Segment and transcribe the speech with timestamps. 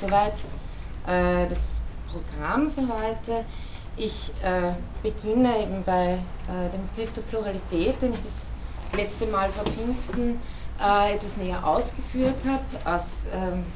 [0.00, 0.32] Soweit
[1.06, 1.60] äh, das
[2.10, 3.44] Programm für heute.
[3.96, 9.50] Ich äh, beginne eben bei äh, dem Begriff der Pluralität, den ich das letzte Mal
[9.50, 10.40] vor Pfingsten
[10.82, 13.66] äh, etwas näher ausgeführt habe, aus ähm,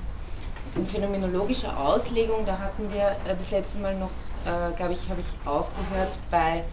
[0.87, 2.47] phänomenologischer Auslegung.
[2.47, 4.11] Da hatten wir äh, das letzte Mal noch,
[4.47, 6.65] äh, glaube ich, habe ich aufgehört bei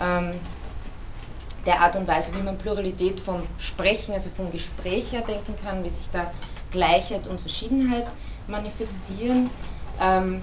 [0.00, 0.32] ähm,
[1.64, 5.84] der Art und Weise, wie man Pluralität vom Sprechen, also vom Gespräch her denken kann,
[5.84, 6.32] wie sich da
[6.72, 8.06] Gleichheit und Verschiedenheit
[8.50, 9.50] manifestieren.
[10.00, 10.42] Ähm,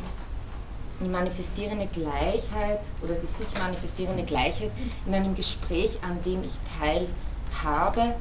[1.00, 4.72] die manifestierende Gleichheit oder die sich manifestierende Gleichheit
[5.06, 8.16] in einem Gespräch, an dem ich teilhabe,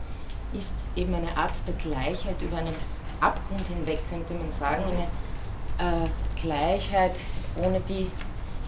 [0.52, 2.74] ist eben eine Art der Gleichheit über einen
[3.20, 6.08] Abgrund hinweg, könnte man sagen, eine äh,
[6.40, 7.16] Gleichheit,
[7.62, 8.10] ohne die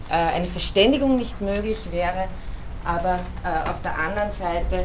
[0.09, 2.28] äh, eine Verständigung nicht möglich wäre,
[2.84, 4.84] aber äh, auf der anderen Seite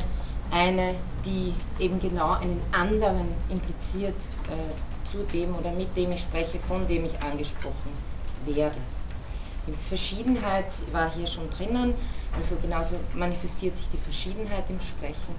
[0.52, 4.15] eine, die eben genau einen anderen impliziert
[4.49, 7.94] äh, zu dem oder mit dem ich spreche, von dem ich angesprochen
[8.45, 8.77] werde.
[9.67, 11.94] Die Verschiedenheit war hier schon drinnen,
[12.36, 15.36] also genauso manifestiert sich die Verschiedenheit im Sprechen.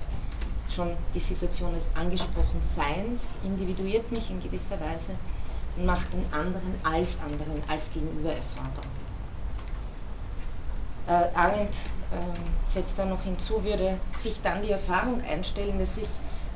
[0.72, 5.12] Schon die Situation des angesprochen Seins individuiert mich in gewisser Weise
[5.76, 8.84] und macht den anderen als anderen, als Gegenüber erfahrbar.
[11.06, 11.74] Äh, Arendt
[12.12, 16.08] äh, setzt dann noch hinzu, würde sich dann die Erfahrung einstellen, dass sich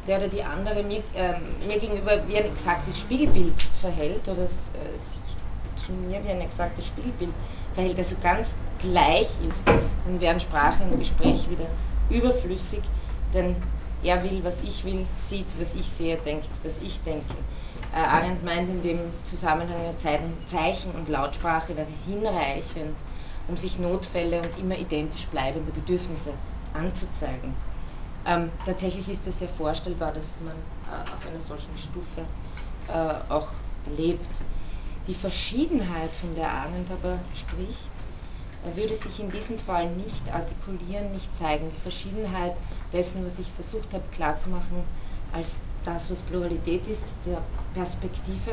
[0.09, 4.99] der oder die andere mir, äh, mir gegenüber wie ein exaktes Spiegelbild verhält oder äh,
[4.99, 5.37] sich
[5.77, 7.33] zu mir wie ein exaktes Spiegelbild
[7.75, 9.63] verhält, also ganz gleich ist,
[10.05, 11.67] dann wären Sprache und Gespräch wieder
[12.11, 12.81] überflüssig,
[13.35, 13.55] denn
[14.03, 17.35] er will, was ich will, sieht, was ich sehe, denkt, was ich denke.
[17.95, 19.95] Äh, Arendt meint in dem Zusammenhang
[20.47, 22.97] Zeichen und Lautsprache wäre hinreichend,
[23.49, 26.33] um sich Notfälle und immer identisch bleibende Bedürfnisse
[26.75, 27.55] anzuzeigen.
[28.29, 32.21] Ähm, tatsächlich ist es ja vorstellbar, dass man äh, auf einer solchen Stufe
[32.89, 33.49] äh, auch
[33.97, 34.29] lebt.
[35.07, 37.91] Die Verschiedenheit, von der Arendt aber spricht,
[38.67, 41.71] äh, würde sich in diesem Fall nicht artikulieren, nicht zeigen.
[41.75, 42.55] Die Verschiedenheit
[42.93, 44.85] dessen, was ich versucht habe klarzumachen,
[45.33, 47.41] als das, was Pluralität ist, der
[47.73, 48.53] Perspektive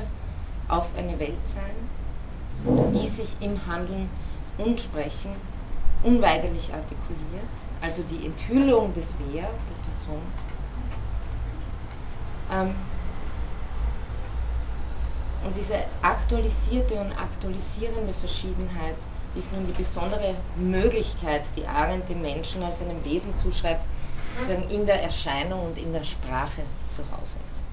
[0.70, 4.10] auf eine Welt sein, die sich im Handeln
[4.58, 5.32] und Sprechen
[6.04, 7.52] unweigerlich artikuliert,
[7.86, 10.22] also die Enthüllung des Wer, der Person.
[12.52, 12.76] Ähm,
[15.46, 18.96] und diese aktualisierte und aktualisierende Verschiedenheit
[19.36, 23.84] ist nun die besondere Möglichkeit, die Arendt dem Menschen als einem Wesen zuschreibt,
[24.34, 27.64] sozusagen in der Erscheinung und in der Sprache zu Hause ist.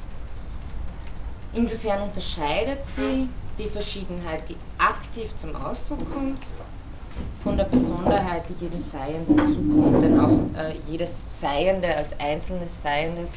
[1.55, 3.28] Insofern unterscheidet sie
[3.59, 6.45] die Verschiedenheit, die aktiv zum Ausdruck kommt,
[7.43, 10.05] von der Besonderheit, die jedem Seienden zukommt.
[10.05, 13.33] Denn auch äh, jedes Seiende als einzelnes Seiendes,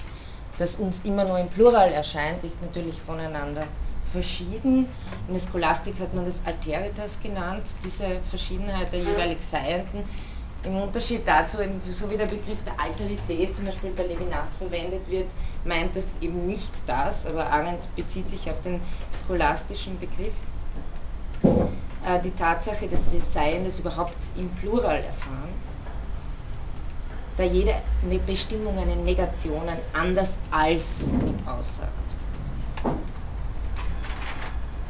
[0.58, 3.68] das uns immer nur im Plural erscheint, ist natürlich voneinander
[4.12, 4.88] verschieden.
[5.28, 10.04] In der Scholastik hat man das Alteritas genannt, diese Verschiedenheit der jeweilig Seienden.
[10.64, 11.58] Im Unterschied dazu,
[11.92, 15.28] so wie der Begriff der Alterität zum Beispiel bei Levinas verwendet wird,
[15.64, 18.80] meint das eben nicht das, aber Arendt bezieht sich auf den
[19.28, 20.34] scholastischen Begriff.
[22.06, 25.50] Äh, die Tatsache, dass wir Seiendes überhaupt im Plural erfahren,
[27.36, 27.74] da jede
[28.26, 31.92] Bestimmung eine Negation, ein anders als mit aussagt.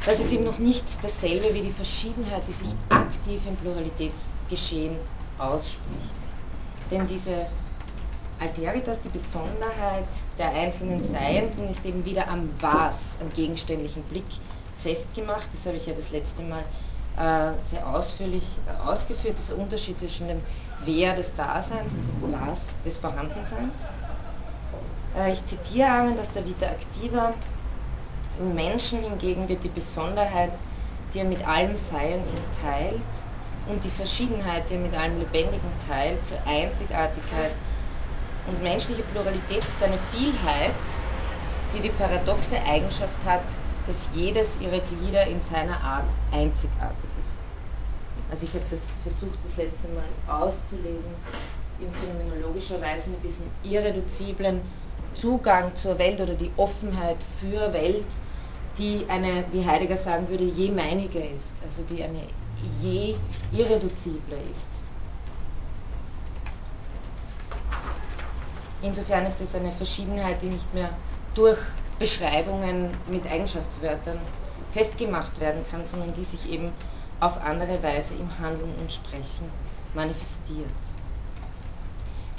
[0.04, 4.96] Das ist eben noch nicht dasselbe wie die Verschiedenheit, die sich aktiv im Pluralitätsgeschehen
[5.38, 6.14] ausspricht.
[6.90, 7.46] Denn diese
[8.38, 10.06] Alteritas, die Besonderheit
[10.38, 14.26] der einzelnen Seienden, ist eben wieder am Was, am gegenständlichen Blick
[14.80, 15.48] festgemacht.
[15.52, 16.62] Das habe ich ja das letzte Mal
[17.16, 20.42] sehr ausführlich äh, ausgeführt, dieser Unterschied zwischen dem
[20.84, 23.86] Wer des Daseins und dem Was des Vorhandenseins.
[25.16, 27.32] Äh, ich zitiere Arendt aus der Vita Activa.
[28.38, 30.52] Im Menschen hingegen wird die Besonderheit,
[31.14, 33.00] die er mit allem Seienden teilt,
[33.68, 37.52] und die Verschiedenheit, die er mit allem Lebendigen teilt, zur Einzigartigkeit.
[38.46, 40.74] Und menschliche Pluralität ist eine Vielheit,
[41.72, 43.42] die die paradoxe Eigenschaft hat,
[43.86, 47.05] dass jedes ihrer Glieder in seiner Art einzigartig.
[48.30, 51.14] Also ich habe das versucht, das letzte Mal auszulesen,
[51.78, 54.60] in phänomenologischer Weise mit diesem irreduziblen
[55.14, 58.06] Zugang zur Welt oder die Offenheit für Welt,
[58.78, 62.22] die eine, wie Heidegger sagen würde, je meinige ist, also die eine
[62.80, 63.14] je
[63.52, 64.68] irreduzible ist.
[68.82, 70.90] Insofern ist es eine Verschiedenheit, die nicht mehr
[71.34, 71.58] durch
[71.98, 74.18] Beschreibungen mit Eigenschaftswörtern
[74.72, 76.70] festgemacht werden kann, sondern die sich eben
[77.20, 79.50] auf andere Weise im Handeln und Sprechen
[79.94, 80.68] manifestiert.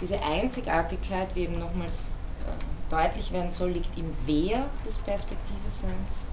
[0.01, 2.07] Diese Einzigartigkeit, wie eben nochmals
[2.45, 6.27] äh, deutlich werden soll, liegt im Wer des Perspektive-Seins.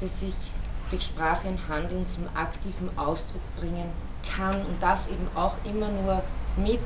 [0.00, 0.34] das sich
[0.90, 3.90] durch Sprache und Handeln zum aktiven Ausdruck bringen
[4.34, 6.22] kann und das eben auch immer nur
[6.56, 6.80] mit,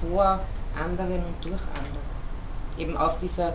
[0.00, 0.40] vor
[0.78, 2.78] anderen und durch andere.
[2.78, 3.54] Eben auf dieser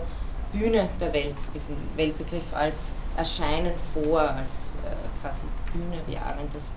[0.52, 4.50] Bühne der Welt, diesen Weltbegriff als Erscheinen vor, als
[4.84, 5.40] äh, quasi
[5.72, 6.70] Bühne, wie Arendt das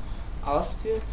[0.45, 1.03] ausführt.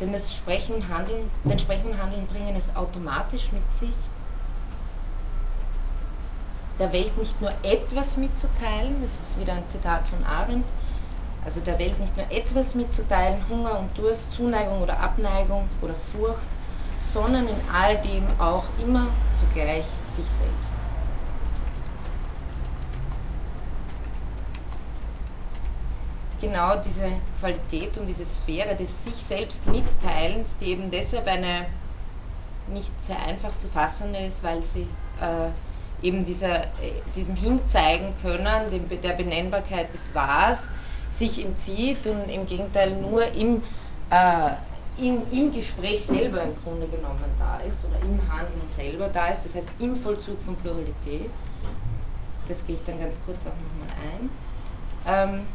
[0.00, 3.94] Denn das Sprechen und Handeln, denn Sprechen und Handeln bringen es automatisch mit sich,
[6.78, 10.66] der Welt nicht nur etwas mitzuteilen, das ist wieder ein Zitat von Arendt,
[11.44, 16.48] also der Welt nicht nur etwas mitzuteilen, Hunger und Durst, Zuneigung oder Abneigung oder Furcht,
[16.98, 20.85] sondern in all dem auch immer zugleich sich selbst.
[26.40, 31.66] Genau diese Qualität und diese Sphäre des sich selbst Mitteilens, die eben deshalb eine
[32.68, 34.86] nicht sehr einfach zu fassende ist, weil sie
[35.20, 40.68] äh, eben dieser, äh, diesem Hinzeigen können, dem, der Benennbarkeit des Was,
[41.10, 43.62] sich entzieht und im Gegenteil nur im,
[44.10, 44.50] äh,
[44.98, 49.44] in, im Gespräch selber im Grunde genommen da ist oder im Handeln selber da ist,
[49.44, 51.30] das heißt im Vollzug von Pluralität.
[52.48, 54.30] Das gehe ich dann ganz kurz auch nochmal ein.
[55.08, 55.46] Ähm,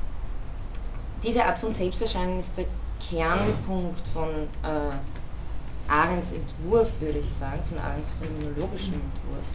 [1.23, 2.65] diese Art von Selbsterscheinen ist der
[3.09, 4.29] Kernpunkt von
[4.63, 9.45] äh, Arends Entwurf, würde ich sagen, von Arends phänomenologischem Entwurf.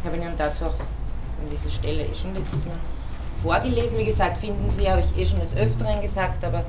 [0.00, 2.76] Ich habe Ihnen dazu auch an dieser Stelle eh schon letztes Mal
[3.42, 3.98] vorgelesen.
[3.98, 6.64] Wie gesagt, finden Sie, habe ich eh schon des Öfteren gesagt, aber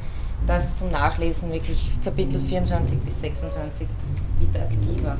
[0.47, 3.87] das zum Nachlesen wirklich Kapitel 24 bis 26
[4.41, 5.17] interaktiver.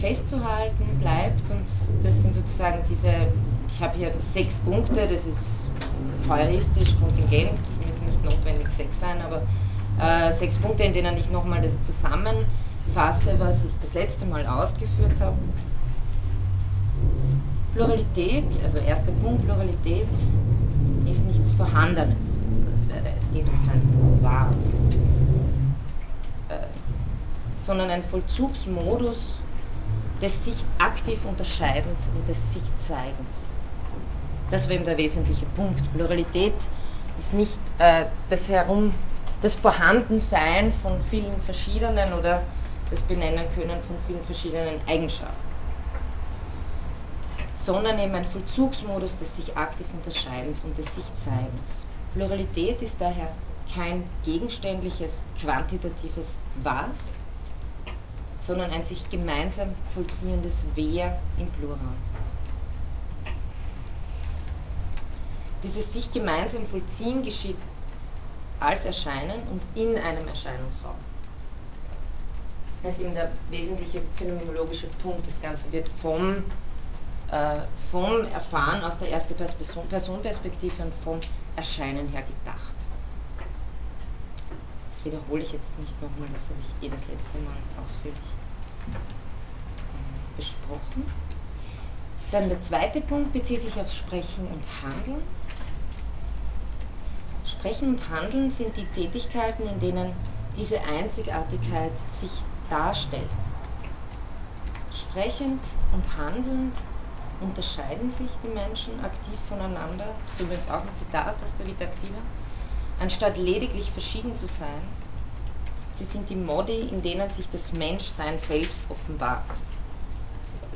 [0.00, 1.64] Festzuhalten bleibt und
[2.04, 3.12] das sind sozusagen diese,
[3.68, 5.68] ich habe hier sechs Punkte, das ist
[6.28, 9.42] heuristisch, kontingent, es müssen nicht notwendig sechs sein, aber
[10.00, 12.44] äh, sechs Punkte, in denen ich nochmal das zusammen
[12.94, 15.36] fasse, was ich das letzte Mal ausgeführt habe.
[17.74, 20.08] Pluralität, also erster Punkt, Pluralität
[21.06, 22.38] ist nichts Vorhandenes.
[22.72, 24.86] Das wäre, es geht um kein Was,
[26.48, 26.66] äh,
[27.62, 29.40] sondern ein Vollzugsmodus
[30.20, 33.47] des sich aktiv Unterscheidens und des sich Zeigens.
[34.50, 35.80] Das wäre eben der wesentliche Punkt.
[35.92, 36.54] Pluralität
[37.18, 38.94] ist nicht äh, das Herum,
[39.42, 42.42] das Vorhandensein von vielen verschiedenen oder
[42.90, 45.36] das benennen können von vielen verschiedenen Eigenschaften,
[47.54, 51.84] sondern eben ein Vollzugsmodus des sich aktiv Unterscheidens und des sich Zeigens.
[52.14, 53.28] Pluralität ist daher
[53.74, 56.28] kein gegenständliches, quantitatives
[56.62, 57.14] Was,
[58.40, 61.78] sondern ein sich gemeinsam vollziehendes Wer im Plural.
[65.62, 67.56] Dieses sich gemeinsam vollziehen geschieht
[68.60, 70.96] als Erscheinen und in einem Erscheinungsraum.
[72.82, 75.26] Das ist eben der wesentliche phänomenologische Punkt.
[75.26, 76.44] Das Ganze wird vom,
[77.30, 77.56] äh,
[77.90, 79.34] vom Erfahren aus der ersten
[79.88, 81.18] Personenperspektive und vom
[81.56, 82.74] Erscheinen her gedacht.
[84.92, 88.18] Das wiederhole ich jetzt nicht nochmal, das habe ich eh das letzte Mal ausführlich
[88.90, 91.04] äh, besprochen.
[92.30, 95.22] Dann der zweite Punkt bezieht sich auf Sprechen und Handeln.
[97.44, 100.12] Sprechen und Handeln sind die Tätigkeiten, in denen
[100.56, 102.30] diese Einzigartigkeit sich
[102.68, 103.22] darstellt.
[104.92, 105.62] Sprechend
[105.94, 106.76] und handelnd
[107.40, 112.18] unterscheiden sich die Menschen aktiv voneinander, so übrigens auch ein Zitat aus der Vita Activa,
[113.00, 114.82] anstatt lediglich verschieden zu sein.
[115.94, 119.44] Sie sind die Modi, in denen sich das Menschsein selbst offenbart.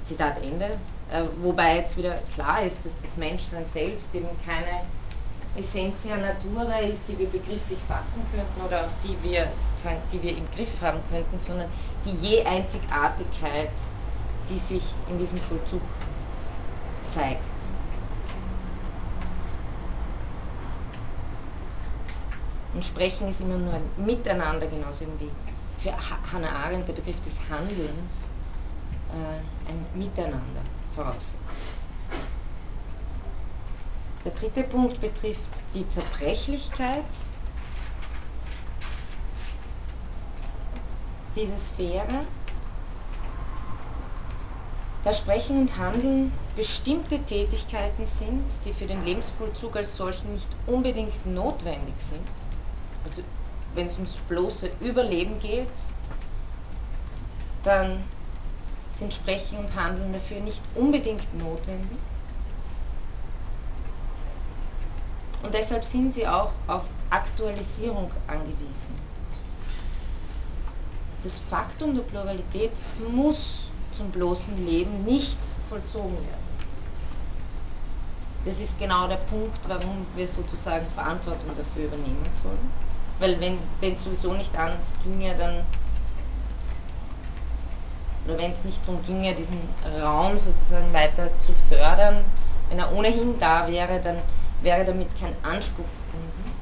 [0.04, 0.78] Zitat Ende.
[1.12, 4.80] Äh, wobei jetzt wieder klar ist, dass das Menschsein selbst eben keine
[5.54, 10.30] Essentia Natura ist, die wir begrifflich fassen könnten oder auf die wir, sozusagen, die wir
[10.30, 11.68] im Griff haben könnten, sondern
[12.06, 13.68] die je Einzigartigkeit,
[14.48, 15.82] die sich in diesem Vollzug
[17.02, 17.42] zeigt.
[22.72, 25.30] Und Sprechen ist immer nur ein Miteinander, genauso wie
[25.76, 25.92] für
[26.32, 28.30] Hannah Arendt der Begriff des Handelns
[29.12, 30.62] äh, ein Miteinander
[30.94, 31.36] voraussetzt.
[34.24, 35.40] Der dritte Punkt betrifft
[35.74, 37.04] die Zerbrechlichkeit
[41.34, 42.26] dieser Sphäre.
[45.04, 51.26] Da Sprechen und Handeln bestimmte Tätigkeiten sind, die für den Lebensvollzug als solchen nicht unbedingt
[51.26, 52.22] notwendig sind.
[53.04, 53.22] Also
[53.74, 55.66] wenn es ums bloße Überleben geht,
[57.64, 58.04] dann
[58.92, 61.98] sind Sprechen und Handeln dafür nicht unbedingt notwendig.
[65.42, 68.94] Und deshalb sind sie auch auf Aktualisierung angewiesen.
[71.24, 72.72] Das Faktum der Pluralität
[73.12, 76.42] muss zum bloßen Leben nicht vollzogen werden.
[78.44, 82.70] das ist genau der Punkt, warum wir sozusagen Verantwortung dafür übernehmen sollen.
[83.20, 85.64] Weil wenn es sowieso nicht anders ginge, dann
[88.24, 89.58] oder wenn es nicht darum ginge, diesen
[90.00, 92.24] Raum sozusagen weiter zu fördern,
[92.68, 94.18] wenn er ohnehin da wäre, dann
[94.62, 96.52] wäre damit kein Anspruch verbunden.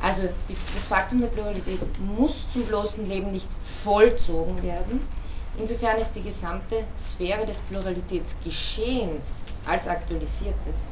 [0.00, 3.48] Also die, das Faktum der Pluralität muss zum bloßen Leben nicht
[3.82, 5.00] vollzogen werden.
[5.58, 10.90] Insofern ist die gesamte Sphäre des Pluralitätsgeschehens als aktualisiertes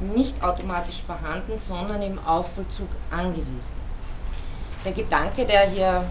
[0.00, 3.80] nicht automatisch vorhanden, sondern im Aufvollzug angewiesen.
[4.84, 6.10] Der Gedanke, der hier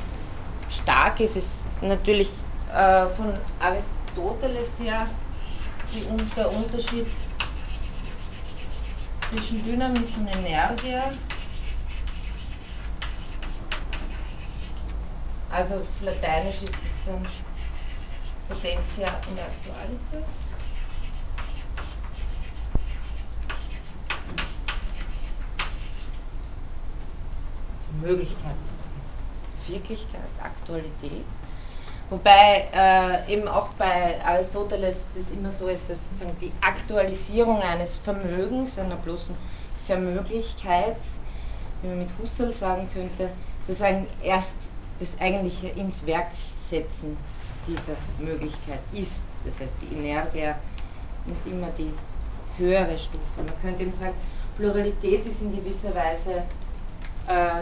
[0.69, 2.31] stark ist, ist natürlich
[2.73, 5.07] äh, von Aristoteles her
[5.93, 7.07] die, der Unterschied
[9.29, 11.11] zwischen Dynamis und Energia.
[15.51, 17.25] Also auf Lateinisch ist es dann
[18.47, 20.29] Potentia und Actualitas.
[27.71, 28.55] Also Möglichkeit,
[29.69, 31.25] Wirklichkeit, Aktualität.
[32.09, 37.97] Wobei äh, eben auch bei Aristoteles das immer so ist, dass sozusagen die Aktualisierung eines
[37.97, 39.35] Vermögens, einer bloßen
[39.85, 40.97] Vermöglichkeit,
[41.81, 43.29] wie man mit Husserl sagen könnte,
[43.63, 44.55] sozusagen erst
[44.99, 47.15] das eigentliche ins Werk setzen
[47.67, 49.23] dieser Möglichkeit ist.
[49.45, 50.57] Das heißt, die Energia
[51.31, 51.93] ist immer die
[52.57, 53.19] höhere Stufe.
[53.37, 54.15] Man könnte eben sagen,
[54.57, 56.43] Pluralität ist in gewisser Weise
[57.27, 57.61] äh,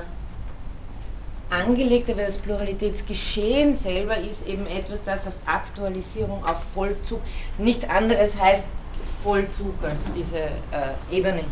[1.50, 7.22] angelegt, aber das Pluralitätsgeschehen selber ist eben etwas, das auf Aktualisierung, auf Vollzug,
[7.58, 8.66] nichts anderes heißt
[9.24, 11.48] Vollzug als diese äh, Ebene hier.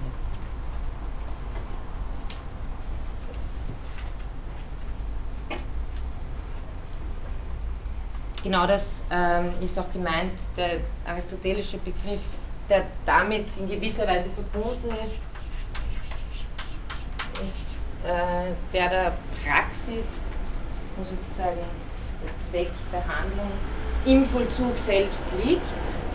[8.44, 12.20] Genau das ähm, ist auch gemeint, der aristotelische Begriff,
[12.70, 15.16] der damit in gewisser Weise verbunden ist,
[17.42, 17.65] ist
[18.06, 20.06] der der Praxis,
[20.96, 21.60] wo sozusagen
[22.22, 23.52] der Zweck der Handlung
[24.06, 25.64] im Vollzug selbst liegt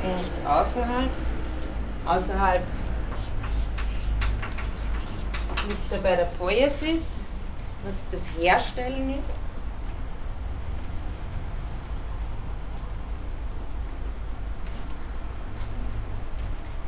[0.02, 1.10] und nicht außerhalb.
[2.06, 2.62] Außerhalb
[5.68, 7.24] liegt er bei der Poiesis,
[7.84, 9.34] was das Herstellen ist.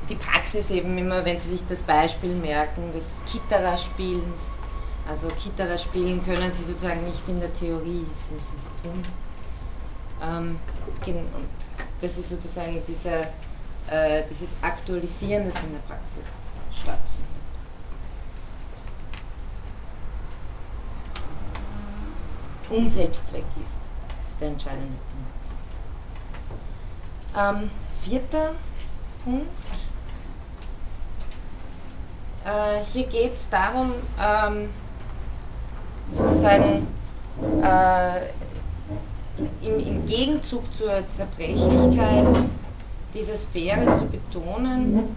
[0.09, 4.62] Die Praxis eben immer, wenn Sie sich das Beispiel merken, des Kitterer-Spielens,
[5.13, 9.05] also Kitterer spielen können sie sozusagen nicht in der Theorie, sie müssen es tun.
[10.23, 10.59] Ähm,
[11.07, 11.47] und
[12.01, 13.25] das ist sozusagen dieser,
[13.95, 16.25] äh, dieses Aktualisieren, das in der Praxis
[16.73, 17.13] stattfindet.
[22.71, 24.97] Und Selbstzweck ist, ist der entscheidende
[27.37, 27.61] Punkt.
[27.63, 27.71] Ähm,
[28.03, 28.55] vierter
[29.25, 29.47] Punkt.
[32.47, 34.71] Äh, hier geht es darum, ähm,
[36.13, 36.87] sozusagen
[37.63, 38.27] äh,
[39.67, 42.27] im, im Gegenzug zur Zerbrechlichkeit
[43.15, 45.17] dieser Sphäre zu betonen,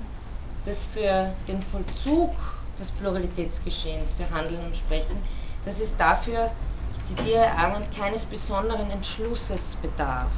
[0.66, 2.32] dass für den Vollzug
[2.80, 5.18] des Pluralitätsgeschehens, für Handeln und Sprechen,
[5.66, 6.52] dass es dafür,
[6.92, 10.32] ich zitiere Arendt, keines besonderen Entschlusses bedarf.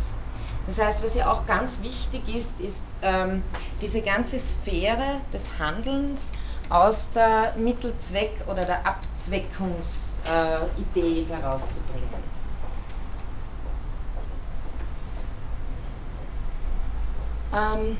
[0.67, 3.41] Das heißt, was ja auch ganz wichtig ist, ist ähm,
[3.81, 6.27] diese ganze Sphäre des Handelns
[6.69, 10.06] aus der Mittelzweck- oder der Abzweckungs-
[10.77, 12.09] Idee herauszubringen.
[17.53, 17.97] Ähm,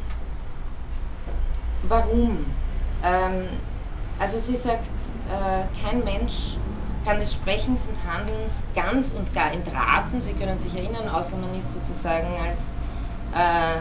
[1.83, 2.45] warum?
[3.03, 3.47] Ähm,
[4.19, 4.89] also sie sagt,
[5.29, 6.57] äh, kein Mensch
[7.05, 10.21] kann des Sprechens und Handelns ganz und gar entraten.
[10.21, 12.57] Sie können sich erinnern, außer man ist sozusagen als
[13.33, 13.79] äh,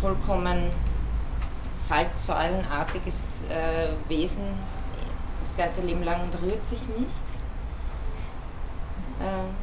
[0.00, 0.70] vollkommen
[1.88, 4.44] salzsäulenartiges äh, Wesen
[5.40, 7.31] das ganze Leben lang und rührt sich nicht.
[9.22, 9.54] Ähm,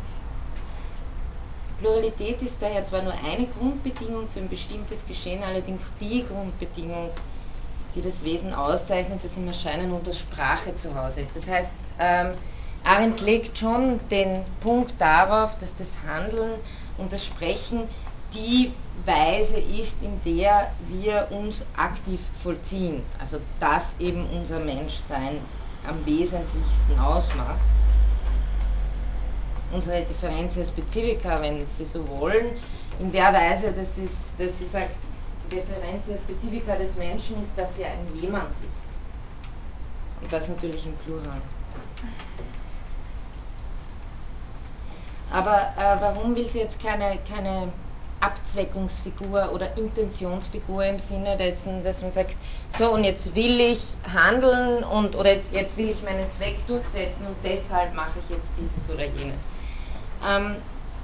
[1.80, 7.10] Pluralität ist daher zwar nur eine Grundbedingung für ein bestimmtes Geschehen, allerdings die Grundbedingung,
[7.96, 11.36] die das Wesen auszeichnet, das im Erscheinen und der Sprache zu Hause ist.
[11.36, 12.32] Das heißt, ähm,
[12.84, 16.54] Arendt legt schon den Punkt darauf, dass das Handeln
[16.98, 17.88] und das Sprechen
[18.34, 18.72] die
[19.06, 23.04] Weise ist, in der wir uns aktiv vollziehen.
[23.20, 25.40] Also das eben unser Menschsein
[25.88, 27.60] am wesentlichsten ausmacht.
[29.72, 32.58] Unsere Differentia Specifica, wenn Sie so wollen,
[33.00, 34.96] in der Weise, dass, es, dass sie sagt,
[35.50, 38.84] die Differentia Specifica des Menschen ist, dass er ein Jemand ist.
[40.22, 41.42] Und das natürlich im Plural.
[45.32, 47.70] Aber äh, warum will sie jetzt keine, keine
[48.20, 52.36] Abzweckungsfigur oder Intentionsfigur im Sinne dessen, dass man sagt,
[52.78, 57.28] so und jetzt will ich handeln und oder jetzt, jetzt will ich meinen Zweck durchsetzen
[57.28, 59.38] und deshalb mache ich jetzt dieses oder jenes.
[60.28, 60.56] Ähm,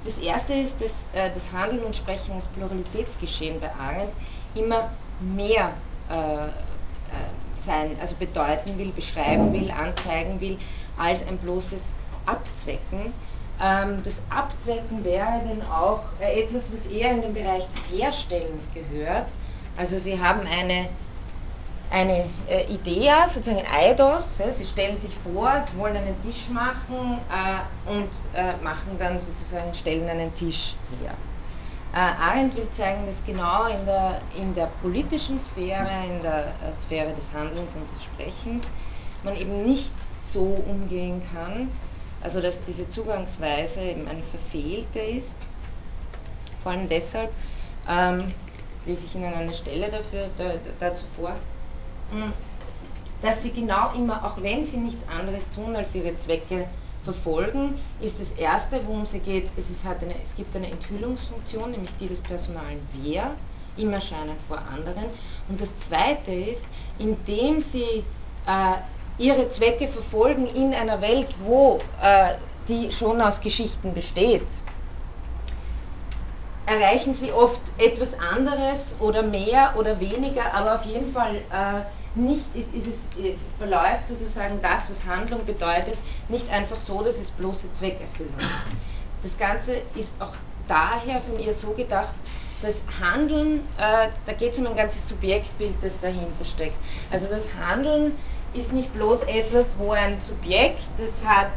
[0.04, 4.12] das erste ist, dass äh, das Handeln und Sprechen als Pluralitätsgeschehen bei Arendt
[4.54, 5.72] immer mehr
[6.10, 6.50] äh, äh,
[7.58, 10.58] sein, also bedeuten will, beschreiben will, anzeigen will,
[10.96, 11.82] als ein bloßes
[12.26, 13.12] Abzwecken
[13.62, 18.70] ähm, das Abzwecken wäre denn auch äh, etwas, was eher in den Bereich des Herstellens
[18.72, 19.26] gehört.
[19.76, 20.88] Also Sie haben eine,
[21.90, 27.18] eine äh, Idee, sozusagen ein Eidos, Sie stellen sich vor, Sie wollen einen Tisch machen
[27.30, 28.08] äh, und
[28.62, 31.12] machen dann sozusagen, stellen einen Tisch her.
[31.92, 37.32] Arendt will zeigen, dass genau in der, in der politischen Sphäre, in der Sphäre des
[37.32, 38.66] Handelns und des Sprechens,
[39.22, 41.70] man eben nicht so umgehen kann,
[42.22, 45.34] also dass diese Zugangsweise eben eine verfehlte ist.
[46.62, 47.30] Vor allem deshalb
[47.88, 48.32] ähm,
[48.86, 51.32] lese ich Ihnen eine Stelle dafür, da, dazu vor,
[53.22, 56.68] dass sie genau immer, auch wenn sie nichts anderes tun, als ihre Zwecke
[57.04, 61.70] verfolgen, ist das Erste, worum es geht, es, ist halt eine, es gibt eine Enthüllungsfunktion,
[61.70, 63.30] nämlich die des personalen Wir,
[63.76, 65.04] im Erscheinen vor anderen.
[65.48, 66.64] Und das Zweite ist,
[66.98, 68.04] indem sie
[68.46, 68.76] äh,
[69.18, 72.34] ihre Zwecke verfolgen in einer Welt, wo äh,
[72.68, 74.46] die schon aus Geschichten besteht,
[76.66, 82.46] erreichen sie oft etwas anderes oder mehr oder weniger, aber auf jeden Fall äh, nicht
[82.54, 85.96] ist, ist es, äh, verläuft sozusagen das, was Handlung bedeutet,
[86.28, 88.48] nicht einfach so, dass es bloße Zweckerfüllung ist.
[89.22, 90.34] Das Ganze ist auch
[90.68, 92.14] daher von ihr so gedacht,
[92.62, 96.78] das Handeln, äh, da geht es um ein ganzes Subjektbild, das dahinter steckt.
[97.10, 98.12] Also das Handeln
[98.54, 101.52] ist nicht bloß etwas, wo ein Subjekt, das hat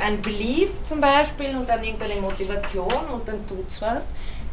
[0.00, 4.06] ein Belief zum Beispiel und dann irgendeine Motivation und dann tut es was,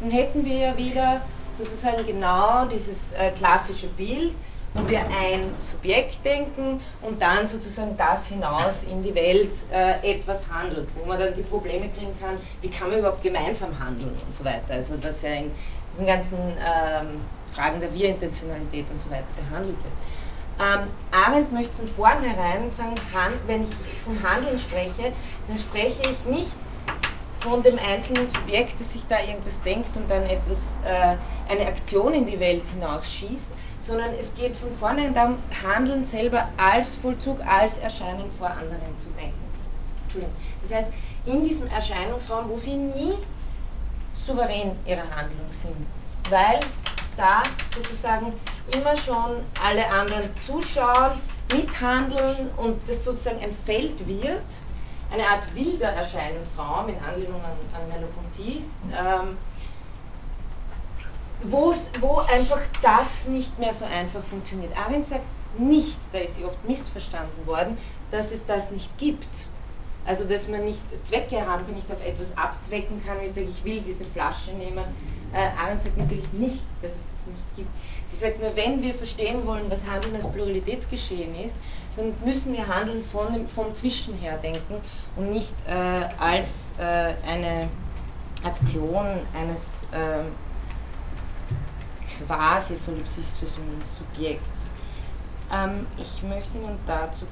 [0.03, 1.21] dann hätten wir ja wieder
[1.57, 4.33] sozusagen genau dieses äh, klassische Bild,
[4.73, 10.43] wo wir ein Subjekt denken und dann sozusagen das hinaus in die Welt äh, etwas
[10.51, 14.33] handelt, wo man dann die Probleme kriegen kann, wie kann man überhaupt gemeinsam handeln und
[14.33, 14.73] so weiter.
[14.73, 15.51] Also dass ja in
[15.93, 17.21] diesen ganzen ähm,
[17.55, 19.93] Fragen der Wir-Intentionalität und so weiter behandelt wird.
[20.59, 22.95] Ähm, Arendt möchte von vornherein sagen,
[23.47, 23.69] wenn ich
[24.03, 25.13] vom Handeln spreche,
[25.47, 26.55] dann spreche ich nicht
[27.43, 31.17] von dem einzelnen Subjekt, das sich da irgendwas denkt und dann etwas, äh,
[31.51, 36.95] eine Aktion in die Welt hinausschießt, sondern es geht von vornherein darum, Handeln selber als
[36.95, 39.43] Vollzug, als Erscheinen vor anderen zu denken.
[40.61, 40.87] Das heißt,
[41.25, 43.13] in diesem Erscheinungsraum, wo sie nie
[44.15, 45.85] souverän ihrer Handlung sind,
[46.29, 46.59] weil
[47.17, 47.43] da
[47.75, 48.33] sozusagen
[48.73, 51.19] immer schon alle anderen zuschauen,
[51.51, 54.41] mithandeln und das sozusagen ein Feld wird,
[55.13, 59.37] eine Art wilder Erscheinungsraum in Anlehnung an, an Merleau-Ponty, ähm,
[61.43, 64.75] wo einfach das nicht mehr so einfach funktioniert.
[64.77, 65.25] Arendt sagt
[65.57, 67.77] nicht, da ist sie oft missverstanden worden,
[68.11, 69.27] dass es das nicht gibt.
[70.05, 73.63] Also dass man nicht Zwecke haben kann, nicht auf etwas abzwecken kann, ich sage, ich
[73.63, 74.83] will diese Flasche nehmen,
[75.33, 77.69] äh, Arendt sagt natürlich nicht, dass es das nicht gibt.
[78.11, 81.55] Sie sagt nur, wenn wir verstehen wollen, was Handeln als Pluralitätsgeschehen ist,
[81.95, 84.81] dann müssen wir Handeln von, vom Zwischen her denken
[85.15, 85.71] und nicht äh,
[86.19, 87.69] als äh, eine
[88.43, 90.23] Aktion eines äh,
[92.25, 93.63] quasi solipsistischen
[93.97, 94.71] Subjekts.
[95.51, 97.25] Ähm, ich möchte Ihnen dazu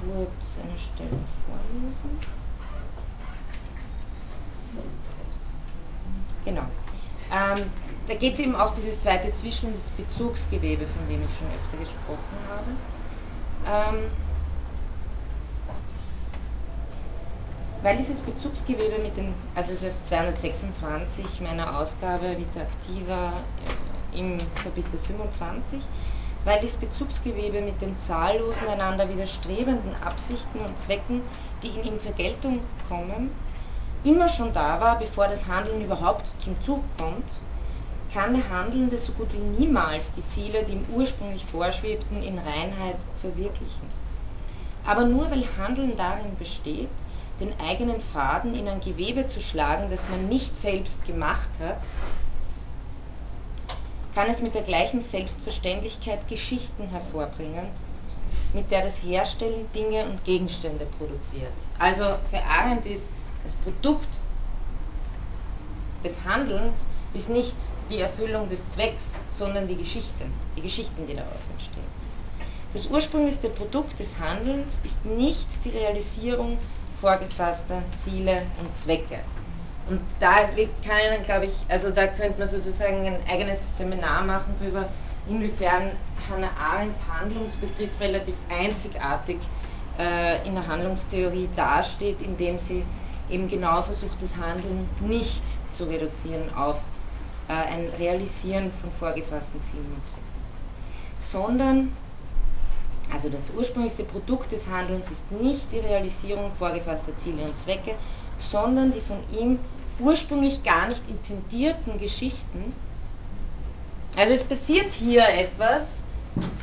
[0.00, 1.10] kurz eine Stelle
[1.46, 2.18] vorlesen.
[6.44, 6.62] Genau.
[7.30, 7.64] Ähm,
[8.06, 11.76] da geht es eben auch dieses zweite Zwischen- das Bezugsgewebe, von dem ich schon öfter
[11.76, 12.70] gesprochen habe.
[13.66, 14.10] Ähm,
[17.82, 23.32] weil dieses Bezugsgewebe mit den, also es ist auf 226 meiner Ausgabe Vita Activa
[24.12, 25.82] äh, im Kapitel 25,
[26.44, 31.22] weil dieses Bezugsgewebe mit den zahllosen einander widerstrebenden Absichten und Zwecken,
[31.62, 33.30] die in ihm zur Geltung kommen,
[34.04, 37.24] immer schon da war, bevor das Handeln überhaupt zum Zug kommt,
[38.12, 42.96] kann der Handelnde so gut wie niemals die Ziele, die ihm ursprünglich vorschwebten, in Reinheit
[43.20, 43.88] verwirklichen.
[44.84, 46.88] Aber nur weil Handeln darin besteht,
[47.40, 51.80] den eigenen Faden in ein Gewebe zu schlagen, das man nicht selbst gemacht hat,
[54.14, 57.68] kann es mit der gleichen Selbstverständlichkeit Geschichten hervorbringen,
[58.54, 61.52] mit der das Herstellen Dinge und Gegenstände produziert.
[61.78, 63.10] Also für Arendt ist
[63.44, 64.08] das Produkt
[66.02, 67.56] des Handelns ist nicht
[67.90, 71.84] die Erfüllung des Zwecks, sondern die Geschichten, die Geschichten, die daraus entstehen.
[72.74, 76.58] Das ursprünglichste Produkt des Handelns ist nicht die Realisierung
[77.00, 79.20] vorgefasster Ziele und Zwecke.
[79.88, 80.48] Und da
[80.84, 84.88] kann glaube ich, also da könnte man sozusagen ein eigenes Seminar machen darüber,
[85.26, 85.92] inwiefern
[86.28, 89.38] Hannah Arendts Handlungsbegriff relativ einzigartig
[89.98, 92.84] äh, in der Handlungstheorie dasteht, indem sie
[93.30, 96.80] eben genau versucht, das Handeln nicht zu reduzieren auf
[97.48, 100.22] ein Realisieren von vorgefassten Zielen und Zwecken,
[101.18, 101.90] sondern
[103.10, 107.94] also das ursprünglichste Produkt des Handelns ist nicht die Realisierung vorgefasster Ziele und Zwecke,
[108.38, 109.58] sondern die von ihm
[109.98, 112.74] ursprünglich gar nicht intendierten Geschichten.
[114.16, 116.02] Also es passiert hier etwas,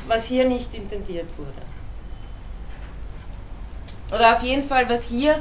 [0.06, 1.52] was hier nicht intendiert wurde.
[4.14, 5.40] Oder auf jeden Fall, was hier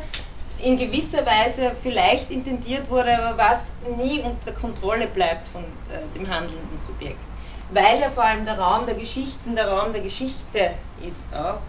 [0.59, 3.59] in gewisser Weise vielleicht intendiert wurde, aber was
[3.97, 7.19] nie unter Kontrolle bleibt von äh, dem handelnden Subjekt.
[7.71, 10.71] Weil ja vor allem der Raum der Geschichten der Raum der Geschichte
[11.05, 11.59] ist auch.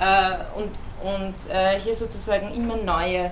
[0.00, 0.70] Äh, und
[1.04, 3.30] und äh, hier sozusagen immer neue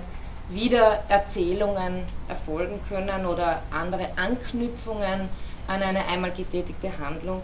[0.51, 5.29] Wiedererzählungen erfolgen können oder andere Anknüpfungen
[5.69, 7.41] an eine einmal getätigte Handlung,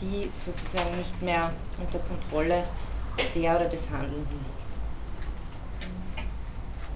[0.00, 2.64] die sozusagen nicht mehr unter Kontrolle
[3.34, 4.51] der oder des Handelnden liegt.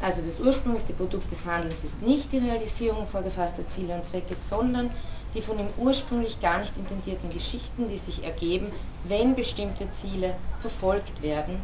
[0.01, 4.91] Also das ursprünglichste Produkt des Handelns ist nicht die Realisierung vorgefasster Ziele und Zwecke, sondern
[5.35, 8.73] die von ihm ursprünglich gar nicht intendierten Geschichten, die sich ergeben,
[9.05, 11.61] wenn bestimmte Ziele verfolgt werden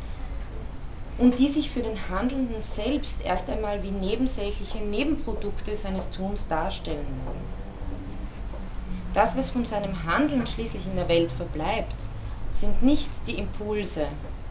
[1.18, 7.06] und die sich für den Handelnden selbst erst einmal wie nebensächliche Nebenprodukte seines Tuns darstellen
[7.24, 7.44] mögen.
[9.12, 11.94] Das, was von seinem Handeln schließlich in der Welt verbleibt,
[12.52, 14.06] sind nicht die Impulse,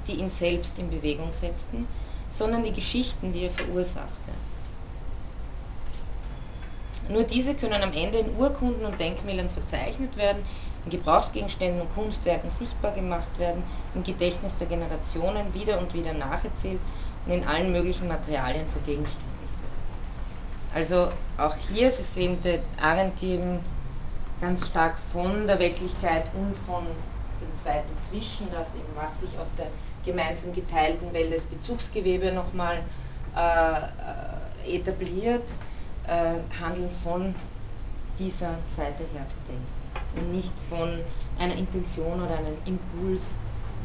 [0.08, 1.88] die ihn selbst in Bewegung setzten,
[2.32, 4.32] sondern die Geschichten, die er verursachte.
[7.10, 10.46] Nur diese können am Ende in Urkunden und Denkmälern verzeichnet werden,
[10.86, 13.64] in Gebrauchsgegenständen und Kunstwerken sichtbar gemacht werden,
[13.94, 16.80] im Gedächtnis der Generationen wieder und wieder nacherzählt
[17.26, 19.92] und in allen möglichen Materialien vergegenständigt werden.
[20.74, 23.60] Also auch hier, Sie sehen, der Arendt eben
[24.40, 26.86] ganz stark von der Wirklichkeit und von
[27.42, 29.68] dem zweiten Zwischen, das eben was sich auf der
[30.06, 32.84] gemeinsam geteilten Welt als Bezugsgewebe nochmal
[33.36, 35.50] äh, etabliert,
[36.08, 37.36] äh, Handeln von
[38.20, 39.82] dieser Seite her zu denken
[40.16, 41.00] und nicht von
[41.40, 43.40] einer Intention oder einem Impuls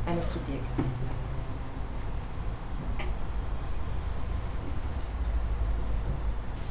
[0.06, 0.82] eines Subjekts.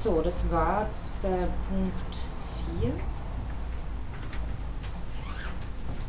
[0.03, 0.87] So, das war
[1.23, 2.17] der Punkt
[2.79, 2.91] 4.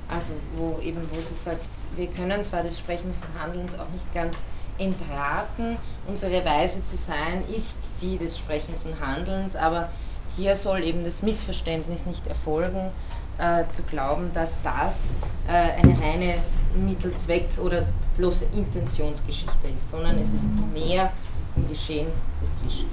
[0.08, 1.64] Also wo eben, wo sie sagt,
[1.96, 4.36] wir können zwar des Sprechens und Handelns auch nicht ganz
[4.78, 9.88] entraten, unsere Weise zu sein ist die des Sprechens und Handelns, aber
[10.36, 12.90] hier soll eben das Missverständnis nicht erfolgen,
[13.38, 15.14] äh, zu glauben, dass das
[15.48, 16.34] äh, eine reine
[16.74, 17.84] Mittelzweck- oder
[18.16, 21.12] bloße Intentionsgeschichte ist, sondern es ist mehr
[21.56, 22.08] im Geschehen
[22.42, 22.88] des Zwischen.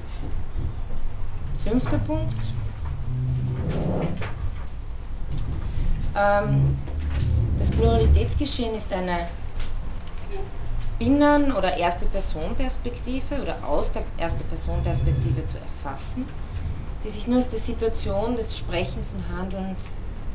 [1.66, 2.34] Fünfter Punkt.
[6.16, 6.78] Ähm,
[7.60, 9.28] das Pluralitätsgeschehen ist eine
[11.00, 16.26] Binnen- oder Erste-Person-Perspektive oder aus der Erste-Person-Perspektive zu erfassen,
[17.04, 19.90] die sich nur aus der Situation des Sprechens und Handelns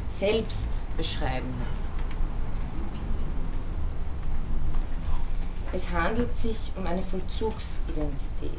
[0.08, 1.90] selbst beschreiben lässt.
[5.72, 8.58] Es handelt sich um eine Vollzugsidentität.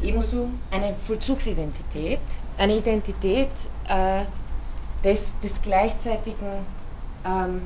[0.00, 2.20] Ebenso eine Vollzugsidentität,
[2.56, 3.50] eine Identität
[3.88, 4.24] äh,
[5.02, 6.64] des, des gleichzeitigen
[7.24, 7.62] ähm,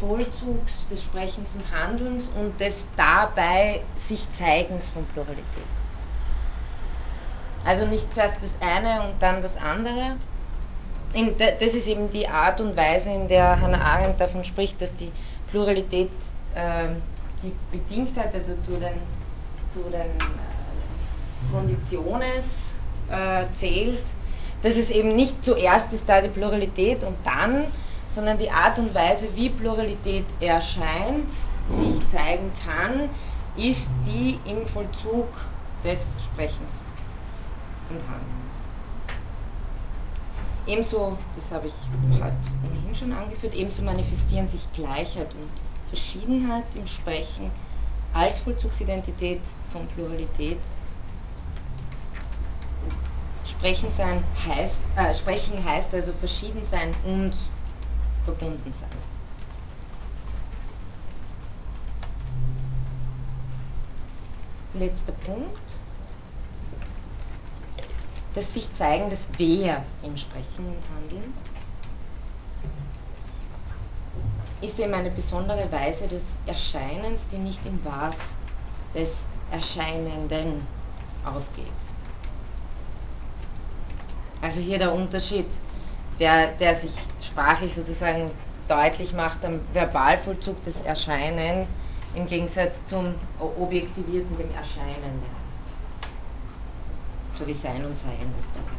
[0.00, 5.44] Vollzugs des Sprechens und Handelns und des dabei sich Zeigens von Pluralität.
[7.64, 10.16] Also nicht zuerst das eine und dann das andere.
[11.38, 15.10] das ist eben die Art und Weise, in der Hannah Arendt davon spricht, dass die
[15.50, 16.10] Pluralität
[16.54, 16.88] äh,
[17.42, 19.00] die Bedingtheit, also zu den,
[19.72, 22.74] zu den äh, Konditiones
[23.10, 24.02] äh, zählt,
[24.62, 27.66] dass es eben nicht zuerst ist da die Pluralität und dann
[28.08, 31.30] sondern die Art und Weise, wie Pluralität erscheint,
[31.68, 33.10] sich zeigen kann,
[33.56, 35.28] ist die im Vollzug
[35.84, 36.72] des Sprechens
[37.90, 38.70] und Handelns.
[40.66, 41.74] Ebenso, das habe ich
[42.20, 42.34] heute
[42.68, 45.50] ohnehin schon angeführt, ebenso manifestieren sich Gleichheit und
[45.88, 47.50] Verschiedenheit im Sprechen
[48.14, 49.40] als Vollzugsidentität
[49.72, 50.58] von Pluralität.
[53.48, 57.34] Sprechen, sein heißt, äh, sprechen heißt also verschieden sein und
[58.24, 58.88] verbunden sein.
[64.74, 65.58] Letzter Punkt.
[68.34, 71.34] Das sich zeigen des Wer im Sprechen und Handeln
[74.60, 78.36] ist eben eine besondere Weise des Erscheinens, die nicht im Was
[78.94, 79.12] des
[79.50, 80.66] Erscheinenden
[81.24, 81.66] aufgeht.
[84.40, 85.46] Also hier der Unterschied,
[86.20, 88.30] der, der sich sprachlich sozusagen
[88.68, 91.66] deutlich macht am Verbalvollzug des Erscheinen
[92.14, 95.38] im Gegensatz zum Objektivierten, dem Erscheinenden.
[97.34, 98.78] So wie Sein und Sein das beide.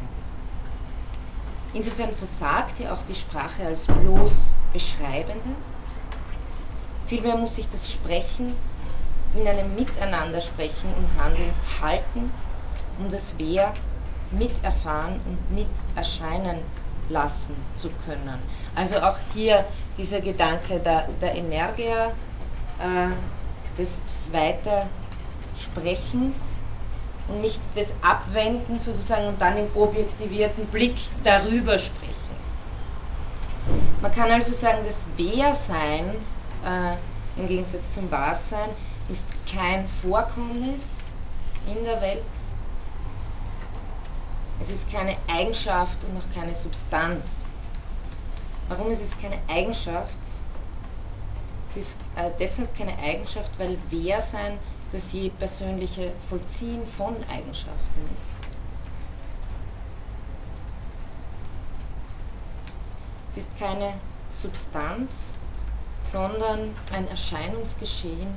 [1.73, 5.49] Insofern versagt hier auch die Sprache als bloß beschreibende.
[7.07, 8.55] Vielmehr muss sich das Sprechen
[9.35, 12.31] in einem Miteinander sprechen und Handeln halten,
[12.97, 13.73] um das Wer
[14.31, 16.57] miterfahren und miterscheinen
[17.09, 18.39] lassen zu können.
[18.75, 19.65] Also auch hier
[19.97, 22.13] dieser Gedanke der, der Energia,
[22.79, 23.09] äh,
[23.77, 26.57] des Weitersprechens
[27.27, 32.15] und nicht des Abwenden sozusagen und dann im objektivierten Blick darüber sprechen.
[34.01, 36.15] Man kann also sagen, das Wehrsein
[36.65, 36.95] äh,
[37.39, 38.69] im Gegensatz zum Wahrsein
[39.09, 40.97] ist kein Vorkommnis
[41.67, 42.23] in der Welt.
[44.61, 47.41] Es ist keine Eigenschaft und auch keine Substanz.
[48.67, 50.17] Warum ist es keine Eigenschaft?
[51.69, 54.57] Es ist äh, deshalb keine Eigenschaft, weil Wehrsein
[54.91, 58.39] das je persönliche Vollziehen von Eigenschaften ist.
[63.31, 63.93] Es ist keine
[64.31, 65.35] Substanz,
[66.01, 68.33] sondern ein Erscheinungsgeschehen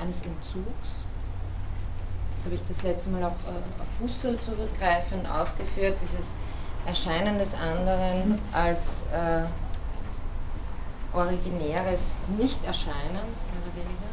[0.00, 1.01] eines Entzugs.
[2.42, 6.34] Das habe ich das letzte Mal auch äh, auf Husserl zurückgreifend ausgeführt, dieses
[6.86, 8.80] Erscheinen des anderen als
[9.12, 9.44] äh,
[11.16, 14.10] originäres Nicht-Erscheinen, mehr oder weniger.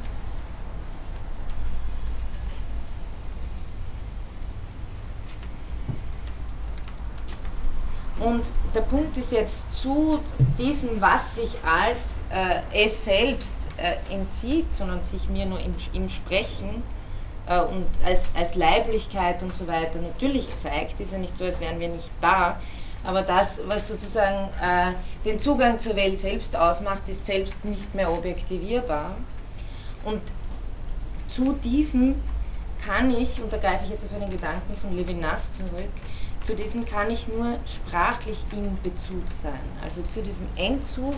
[8.31, 10.19] Und der Punkt ist jetzt zu
[10.59, 16.07] diesem, was sich als äh, es selbst äh, entzieht, sondern sich mir nur im, im
[16.09, 16.98] Sprechen äh,
[17.57, 21.79] und als, als Leiblichkeit und so weiter natürlich zeigt, ist ja nicht so, als wären
[21.79, 22.59] wir nicht da,
[23.03, 24.91] aber das, was sozusagen äh,
[25.25, 29.15] den Zugang zur Welt selbst ausmacht, ist selbst nicht mehr objektivierbar.
[30.03, 30.21] Und
[31.27, 32.21] zu diesem
[32.85, 35.89] kann ich, und da greife ich jetzt auf einen Gedanken von Levinas zurück,
[36.43, 39.59] zu diesem kann ich nur sprachlich in Bezug sein.
[39.83, 41.15] Also zu diesem Entzug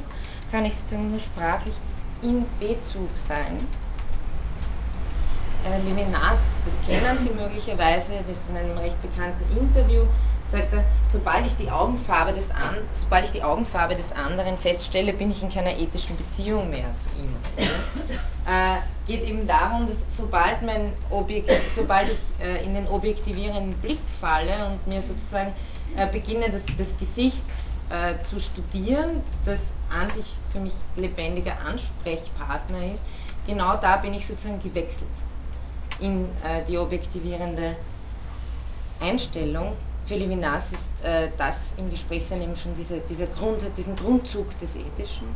[0.52, 1.76] kann ich sozusagen nur sprachlich
[2.22, 3.68] in Bezug sein.
[5.64, 10.06] Äh, Levinas, das kennen Sie möglicherweise, das ist in einem recht bekannten Interview,
[10.50, 15.14] sagt er, sobald ich die Augenfarbe des, An sobald ich die Augenfarbe des anderen feststelle,
[15.14, 17.36] bin ich in keiner ethischen Beziehung mehr zu ihm.
[18.48, 24.00] äh, geht eben darum, dass sobald, mein Objekt, sobald ich äh, in den objektivierenden Blick
[24.20, 25.54] falle und mir sozusagen
[25.96, 27.44] äh, beginne, das, das Gesicht
[27.92, 29.60] äh, zu studieren, das
[29.92, 33.04] an sich für mich lebendiger Ansprechpartner ist,
[33.46, 35.08] genau da bin ich sozusagen gewechselt
[36.02, 37.76] in äh, die objektivierende
[39.00, 39.74] Einstellung
[40.08, 44.76] für Levinas ist äh, das im Gesprächssein eben schon diese, dieser Grund, diesen Grundzug des
[44.76, 45.28] Ethischen.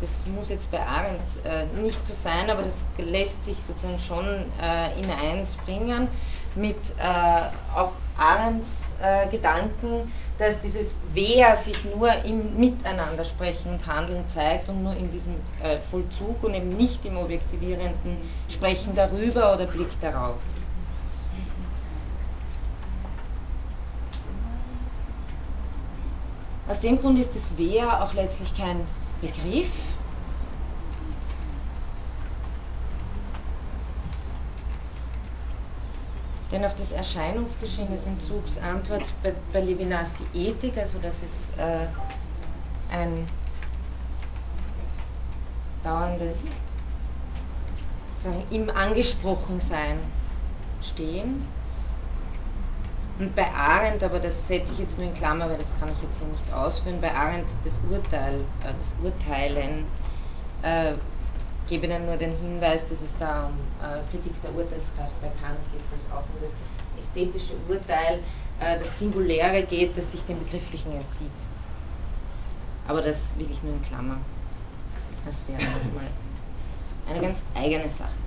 [0.00, 4.24] Das muss jetzt bei Arendt äh, nicht so sein, aber das lässt sich sozusagen schon
[4.62, 6.08] äh, in eins bringen
[6.56, 13.86] mit äh, auch Arendts äh, Gedanken, dass dieses Wer sich nur im Miteinander sprechen und
[13.86, 18.16] Handeln zeigt und nur in diesem äh, Vollzug und eben nicht im objektivierenden
[18.48, 20.36] Sprechen darüber oder Blick darauf.
[26.68, 28.86] Aus dem Grund ist das Wer auch letztlich kein
[29.20, 29.70] Begriff.
[36.52, 41.56] Denn auf das Erscheinungsgeschehen des Entzugs antwortet bei, bei Levinas die Ethik, also das ist
[41.58, 41.86] äh,
[42.92, 43.26] ein
[45.84, 46.56] dauerndes
[48.20, 49.98] sagen, im Angesprochensein
[50.82, 51.42] stehen.
[53.18, 56.02] Und bei Arendt, aber das setze ich jetzt nur in Klammer, weil das kann ich
[56.02, 59.84] jetzt hier nicht ausführen, bei Arendt das Urteil, äh, das Urteilen,
[60.62, 60.92] äh,
[61.70, 65.58] gebe Ihnen nur den Hinweis, dass es da um äh, Kritik der Urteilskraft bei Kant
[65.72, 66.52] geht, wo es auch um das
[67.00, 68.18] ästhetische Urteil,
[68.58, 71.30] äh, das Singuläre geht, das sich dem Begrifflichen entzieht.
[72.88, 74.18] Aber das will ich nur in Klammer.
[75.24, 76.10] Das wäre nochmal
[77.08, 78.18] eine ganz eigene Sache.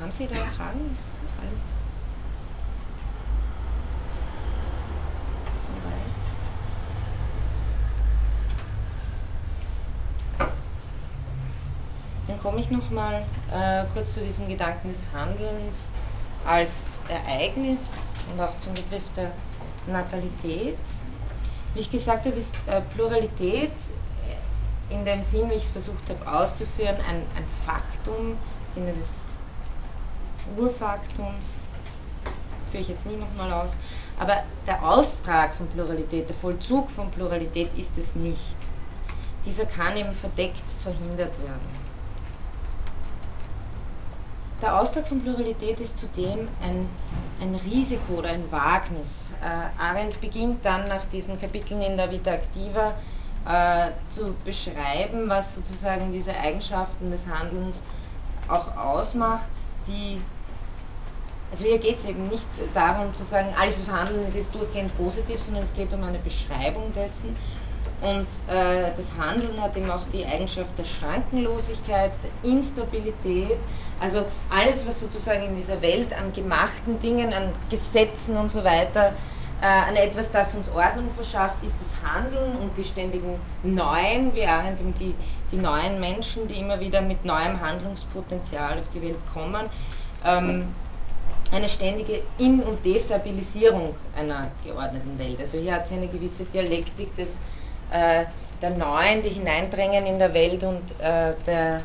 [0.00, 0.90] Haben Sie da Fragen?
[0.90, 1.60] Ist alles
[5.66, 6.10] soweit?
[12.28, 15.90] Dann komme ich nochmal äh, kurz zu diesem Gedanken des Handelns
[16.46, 19.30] als Ereignis und auch zum Begriff der
[19.86, 20.78] Natalität.
[21.74, 23.72] Wie ich gesagt habe, ist äh, Pluralität
[24.90, 29.08] in dem Sinn, wie ich es versucht habe auszuführen, ein, ein Faktum im Sinne des
[30.58, 31.62] Urfaktums
[32.70, 33.76] führe ich jetzt nie nochmal aus.
[34.18, 38.56] Aber der Austrag von Pluralität, der Vollzug von Pluralität ist es nicht.
[39.44, 41.79] Dieser kann eben verdeckt verhindert werden.
[44.62, 46.86] Der Austrag von Pluralität ist zudem ein,
[47.40, 49.32] ein Risiko oder ein Wagnis.
[49.42, 52.92] Äh, Arendt beginnt dann nach diesen Kapiteln in der Vita Activa
[53.46, 57.82] äh, zu beschreiben, was sozusagen diese Eigenschaften des Handelns
[58.48, 59.48] auch ausmacht,
[59.86, 60.20] die
[61.50, 64.96] also hier geht es eben nicht darum zu sagen, alles was Handeln ist, ist durchgehend
[64.96, 67.36] positiv, sondern es geht um eine Beschreibung dessen.
[68.00, 73.58] Und äh, das Handeln hat eben auch die Eigenschaft der Schrankenlosigkeit, der Instabilität,
[74.00, 79.12] also alles, was sozusagen in dieser Welt an gemachten Dingen, an Gesetzen und so weiter,
[79.60, 84.80] äh, an etwas, das uns Ordnung verschafft, ist das Handeln und die ständigen neuen, während
[84.80, 85.14] eben die,
[85.52, 89.66] die neuen Menschen, die immer wieder mit neuem Handlungspotenzial auf die Welt kommen,
[90.24, 90.68] ähm,
[91.52, 95.40] eine ständige In- und Destabilisierung einer geordneten Welt.
[95.40, 97.30] Also hier hat sie eine gewisse Dialektik des,
[97.90, 101.80] der Neuen, die hineindrängen in der Welt und äh, der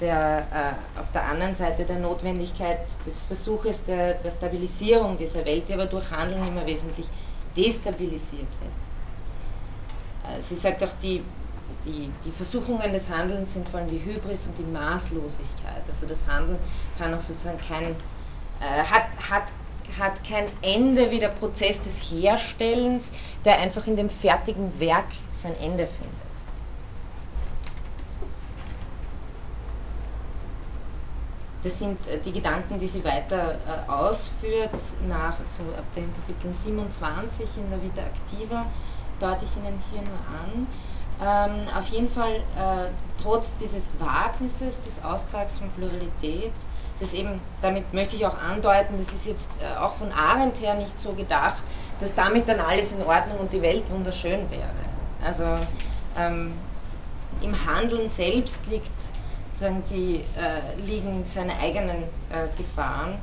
[0.00, 5.64] der, äh, auf der anderen Seite der Notwendigkeit des Versuches der, der, Stabilisierung dieser Welt,
[5.68, 7.06] die aber durch Handeln immer wesentlich
[7.56, 10.38] destabilisiert wird.
[10.38, 11.22] Äh, sie sagt auch, die,
[11.84, 15.82] die, die, Versuchungen des Handelns sind vor allem die Hybris und die Maßlosigkeit.
[15.86, 16.58] Also das Handeln
[16.98, 17.84] kann auch sozusagen kein,
[18.60, 19.44] äh, hat, hat,
[19.98, 23.12] hat kein Ende wie der Prozess des Herstellens,
[23.44, 26.30] der einfach in dem fertigen Werk sein Ende findet.
[31.62, 34.70] Das sind äh, die Gedanken, die sie weiter äh, ausführt,
[35.06, 38.64] nach so ab dem Kapitel 27 in der Vita Activa,
[39.20, 40.66] deute ich Ihnen hier nur an.
[41.22, 42.88] Ähm, auf jeden Fall, äh,
[43.22, 46.52] trotz dieses Wagnisses des Austrags von Pluralität,
[46.98, 50.74] das eben, damit möchte ich auch andeuten, das ist jetzt äh, auch von Arendt her
[50.74, 51.62] nicht so gedacht,
[52.00, 54.70] dass damit dann alles in Ordnung und die Welt wunderschön wäre.
[55.22, 55.44] Also
[56.18, 56.54] ähm,
[57.42, 58.90] im Handeln selbst liegt
[59.52, 63.18] sozusagen die äh, liegen seine eigenen äh, Gefahren,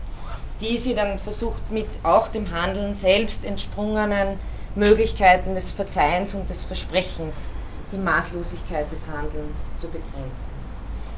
[0.62, 4.40] die sie dann versucht mit auch dem Handeln selbst entsprungenen
[4.76, 7.57] Möglichkeiten des Verzeihens und des Versprechens
[7.92, 10.52] die Maßlosigkeit des Handelns zu begrenzen.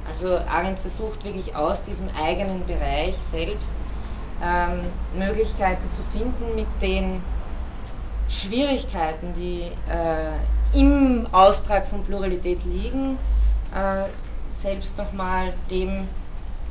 [0.07, 3.71] Also Arendt versucht wirklich aus diesem eigenen Bereich selbst
[4.43, 4.81] ähm,
[5.17, 7.21] Möglichkeiten zu finden, mit den
[8.29, 13.17] Schwierigkeiten, die äh, im Austrag von Pluralität liegen,
[13.73, 14.09] äh,
[14.51, 16.07] selbst nochmal dem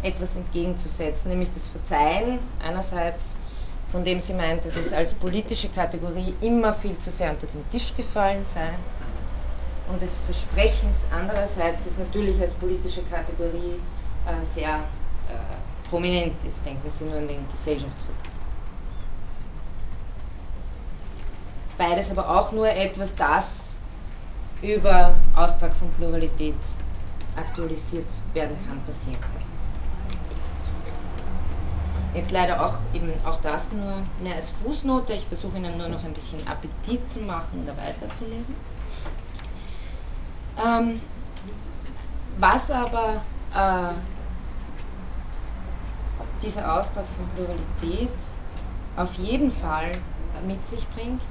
[0.03, 3.35] etwas entgegenzusetzen, nämlich das Verzeihen einerseits,
[3.91, 7.69] von dem sie meint, dass es als politische Kategorie immer viel zu sehr unter den
[7.71, 8.71] Tisch gefallen sei,
[9.91, 13.81] und des Versprechens andererseits, das natürlich als politische Kategorie
[14.27, 14.77] äh, sehr
[15.29, 18.17] äh, prominent ist, denken Sie nur an den Gesellschaftsvertrag.
[21.79, 23.47] Beides aber auch nur etwas, das
[24.63, 26.57] über Austrag von Pluralität
[27.37, 29.49] aktualisiert werden kann, passieren kann.
[32.15, 35.13] Jetzt leider auch eben auch das nur mehr als Fußnote.
[35.13, 38.57] Ich versuche Ihnen nur noch ein bisschen Appetit zu machen, da weiterzulesen.
[40.59, 41.01] Ähm,
[42.39, 43.23] was aber
[43.55, 43.95] äh,
[46.43, 48.11] dieser Ausdruck von Pluralität
[48.97, 49.99] auf jeden Fall
[50.47, 51.23] mit sich bringt,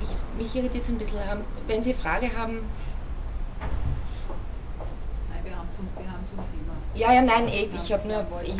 [0.00, 1.18] ich, mich irritiert es ein bisschen,
[1.66, 2.60] wenn Sie Frage haben,
[5.80, 6.76] zum, wir haben zum Thema.
[6.94, 8.56] Ja, ja, nein, ich, ich habe nur, ich,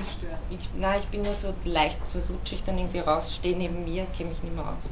[0.51, 3.85] ich, nein, ich bin nur so leicht, so rutsche ich dann irgendwie raus, stehe neben
[3.85, 4.89] mir, kenne mich nicht mehr aus.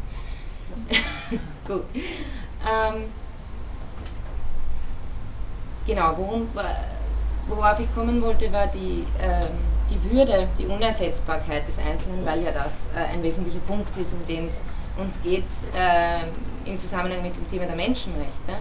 [1.67, 1.85] Gut.
[1.95, 3.13] Ähm,
[5.89, 6.49] genau, worum,
[7.49, 9.49] worauf ich kommen wollte, war die, ähm,
[9.91, 14.25] die Würde, die Unersetzbarkeit des Einzelnen, weil ja das äh, ein wesentlicher Punkt ist, um
[14.27, 14.61] den es
[14.97, 15.45] uns geht
[15.77, 18.53] äh, im Zusammenhang mit dem Thema der Menschenrechte.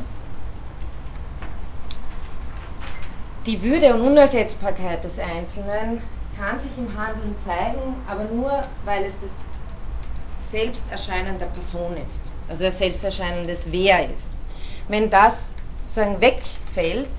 [3.45, 6.01] Die Würde und Unersetzbarkeit des Einzelnen
[6.37, 8.51] kann sich im Handeln zeigen, aber nur,
[8.85, 14.27] weil es das Selbsterscheinen der Person ist, also das Selbsterscheinen des Wer ist.
[14.87, 15.53] Wenn das
[15.87, 16.21] sozusagen
[16.77, 17.09] wegfällt,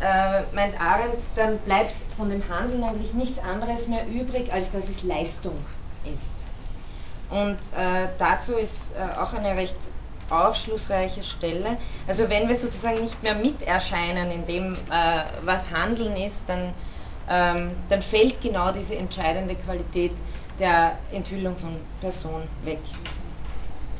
[0.00, 4.88] äh, meint Arendt, dann bleibt von dem Handeln eigentlich nichts anderes mehr übrig, als dass
[4.88, 5.56] es Leistung
[6.12, 6.32] ist.
[7.30, 9.76] Und äh, dazu ist äh, auch eine recht
[10.30, 11.78] aufschlussreiche Stelle.
[12.06, 14.76] Also wenn wir sozusagen nicht mehr miterscheinen in dem, äh,
[15.42, 16.74] was Handeln ist, dann,
[17.30, 20.12] ähm, dann fällt genau diese entscheidende Qualität
[20.58, 22.80] der Enthüllung von Person weg.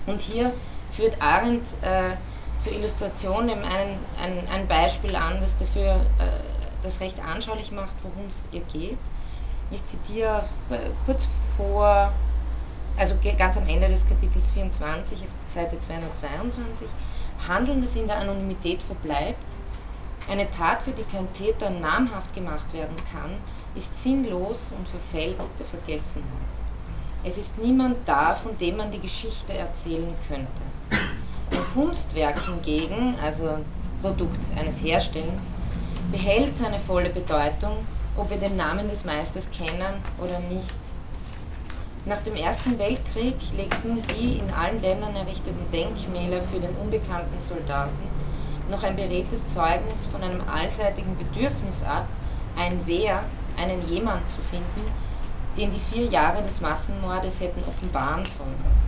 [0.07, 0.53] Und hier
[0.93, 2.17] führt Arendt äh,
[2.59, 6.41] zur Illustration eben ein, ein, ein, Beispiel an, das dafür äh,
[6.83, 8.99] das recht anschaulich macht, worum es ihr geht.
[9.71, 12.13] Ich zitiere äh, kurz vor
[12.99, 16.89] also ganz am Ende des Kapitels 24 auf Seite 222,
[17.47, 19.53] Handeln, das in der Anonymität verbleibt,
[20.29, 23.37] eine Tat, für die kein Täter namhaft gemacht werden kann,
[23.75, 26.27] ist sinnlos und verfällt der Vergessenheit.
[27.25, 30.63] Es ist niemand da, von dem man die Geschichte erzählen könnte.
[31.51, 33.59] Ein Kunstwerk hingegen, also
[34.01, 35.53] Produkt eines Herstellens,
[36.11, 37.87] behält seine volle Bedeutung,
[38.17, 40.79] ob wir den Namen des Meisters kennen oder nicht.
[42.05, 48.09] Nach dem Ersten Weltkrieg legten die in allen Ländern errichteten Denkmäler für den unbekannten Soldaten
[48.71, 52.07] noch ein beredtes Zeugnis von einem allseitigen Bedürfnis ab,
[52.57, 53.25] ein Wer,
[53.57, 54.91] einen jemand zu finden,
[55.57, 58.88] den die vier Jahre des Massenmordes hätten offenbaren sollen.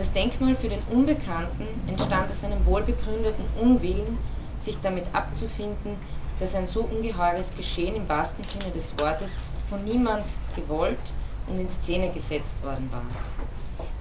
[0.00, 4.18] Das Denkmal für den Unbekannten entstand aus einem wohlbegründeten Unwillen,
[4.58, 5.94] sich damit abzufinden,
[6.38, 9.32] dass ein so ungeheures Geschehen im wahrsten Sinne des Wortes
[9.68, 10.24] von niemand
[10.56, 11.12] gewollt
[11.48, 13.04] und in Szene gesetzt worden war.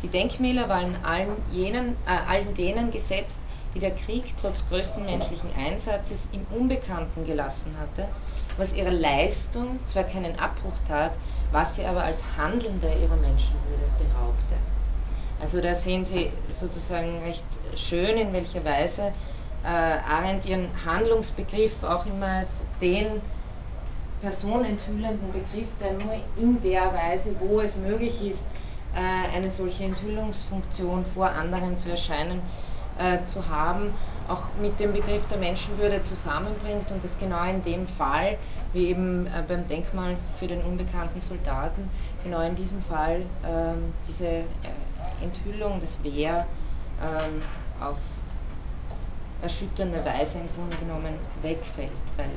[0.02, 3.40] Die Denkmäler waren allen, jenen, äh, allen denen gesetzt,
[3.76, 8.08] die der Krieg trotz größten menschlichen Einsatzes im Unbekannten gelassen hatte,
[8.56, 11.12] was ihrer Leistung zwar keinen Abbruch tat,
[11.52, 14.79] was sie aber als Handelnde ihrer Menschenwürde beraubte.
[15.42, 17.44] Also da sehen Sie sozusagen recht
[17.76, 19.14] schön, in welcher Weise
[19.64, 22.50] äh, Arendt ihren Handlungsbegriff auch immer als
[22.82, 23.22] den
[24.22, 28.44] personenthüllenden Begriff, der nur in der Weise, wo es möglich ist,
[28.94, 32.42] äh, eine solche Enthüllungsfunktion vor anderen zu erscheinen,
[32.98, 33.94] äh, zu haben,
[34.28, 38.38] auch mit dem Begriff der Menschenwürde zusammenbringt und das genau in dem Fall,
[38.74, 41.90] wie eben äh, beim Denkmal für den unbekannten Soldaten,
[42.24, 44.44] genau in diesem Fall ähm, diese
[45.22, 46.46] Enthüllung des Wehr
[47.02, 47.42] ähm,
[47.80, 47.98] auf
[49.42, 52.30] erschütternde Weise im Grunde genommen wegfällt, weil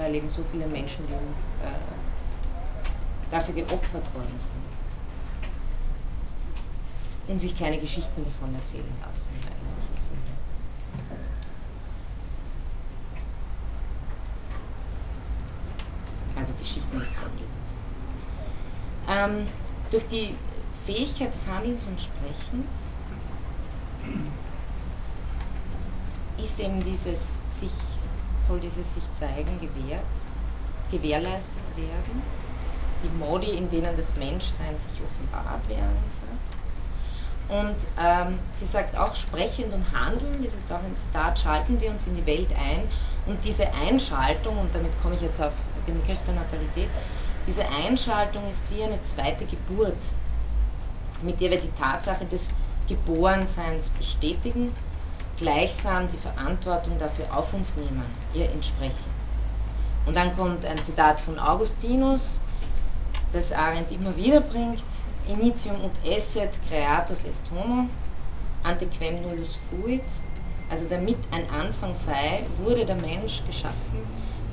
[0.00, 4.52] weil eben so viele Menschenleben äh, dafür geopfert worden sind.
[7.28, 9.28] Und sich keine Geschichten davon erzählen lassen.
[16.34, 17.79] Also Geschichten des Handelns.
[19.10, 19.46] Ähm,
[19.90, 20.34] durch die
[20.86, 22.94] Fähigkeit des Handelns und Sprechens
[26.38, 27.18] ist eben dieses
[27.60, 27.72] sich
[28.46, 30.02] soll dieses sich zeigen gewährt,
[30.90, 32.22] gewährleistet werden.
[33.02, 37.58] Die Modi, in denen das Menschsein sich offenbart werden soll.
[37.58, 41.90] Und ähm, sie sagt auch, sprechend und handeln, das ist auch ein Zitat, schalten wir
[41.90, 42.82] uns in die Welt ein.
[43.26, 45.52] Und diese Einschaltung, und damit komme ich jetzt auf
[45.86, 46.88] den Begriff der Natalität,
[47.50, 49.96] diese Einschaltung ist wie eine zweite Geburt,
[51.22, 52.46] mit der wir die Tatsache des
[52.86, 54.72] Geborenseins bestätigen
[55.36, 59.10] gleichsam die Verantwortung dafür auf uns nehmen, ihr entsprechen.
[60.06, 62.38] Und dann kommt ein Zitat von Augustinus,
[63.32, 64.84] das Arendt immer wieder bringt,
[65.26, 67.88] Initium ut esset creatus est homo,
[68.62, 70.04] antequem nullus fuit,
[70.70, 74.06] also damit ein Anfang sei, wurde der Mensch geschaffen,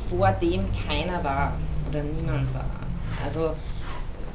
[0.09, 1.53] vor dem keiner war
[1.89, 2.86] oder niemand war.
[3.28, 3.53] Also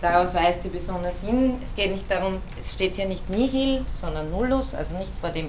[0.03, 4.31] darauf weist sie besonders hin, es geht nicht darum, es steht hier nicht nihil, sondern
[4.31, 5.49] nullus, also nicht vor dem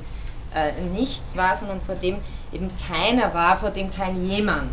[0.56, 2.20] äh, nichts war, sondern vor dem
[2.54, 4.72] eben keiner war, vor dem kein jemand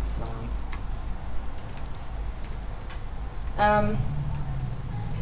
[3.57, 3.81] war.
[3.83, 3.97] Ähm,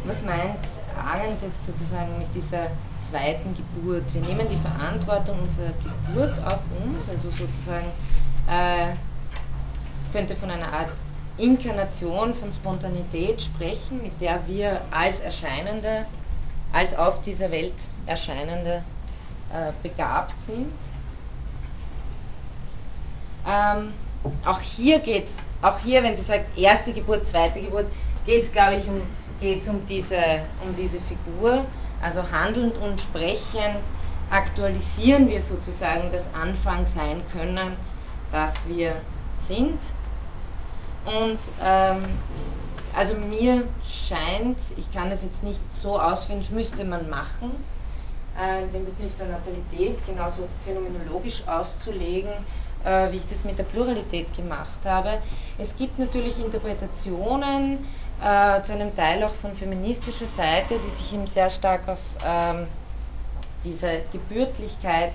[0.04, 0.60] was meint
[0.96, 2.68] Arendt jetzt sozusagen mit dieser
[3.10, 4.14] zweiten Geburt?
[4.14, 5.72] Wir nehmen die Verantwortung unserer
[6.06, 7.90] Geburt auf uns, also sozusagen
[8.46, 8.94] äh,
[10.12, 10.90] könnte von einer Art
[11.40, 16.06] Inkarnation von Spontanität sprechen, mit der wir als Erscheinende,
[16.72, 17.74] als auf dieser Welt
[18.06, 18.82] Erscheinende
[19.52, 20.72] äh, begabt sind.
[23.46, 23.92] Ähm,
[24.44, 27.86] auch hier geht es, auch hier, wenn sie sagt, erste Geburt, zweite Geburt,
[28.26, 29.02] geht es, glaube ich, um,
[29.40, 30.16] geht's um, diese,
[30.62, 31.64] um diese Figur.
[32.02, 33.76] Also handelnd und sprechend
[34.30, 37.76] aktualisieren wir sozusagen das Anfang sein können,
[38.32, 38.94] das wir
[39.38, 39.78] sind.
[41.04, 42.04] Und ähm,
[42.94, 47.52] also mir scheint, ich kann das jetzt nicht so ausfindig, müsste man machen,
[48.36, 52.32] äh, den Begriff der Natalität genauso phänomenologisch auszulegen,
[52.84, 55.18] äh, wie ich das mit der Pluralität gemacht habe.
[55.58, 57.78] Es gibt natürlich Interpretationen,
[58.22, 62.66] äh, zu einem Teil auch von feministischer Seite, die sich eben sehr stark auf ähm,
[63.64, 65.12] diese Gebürtlichkeit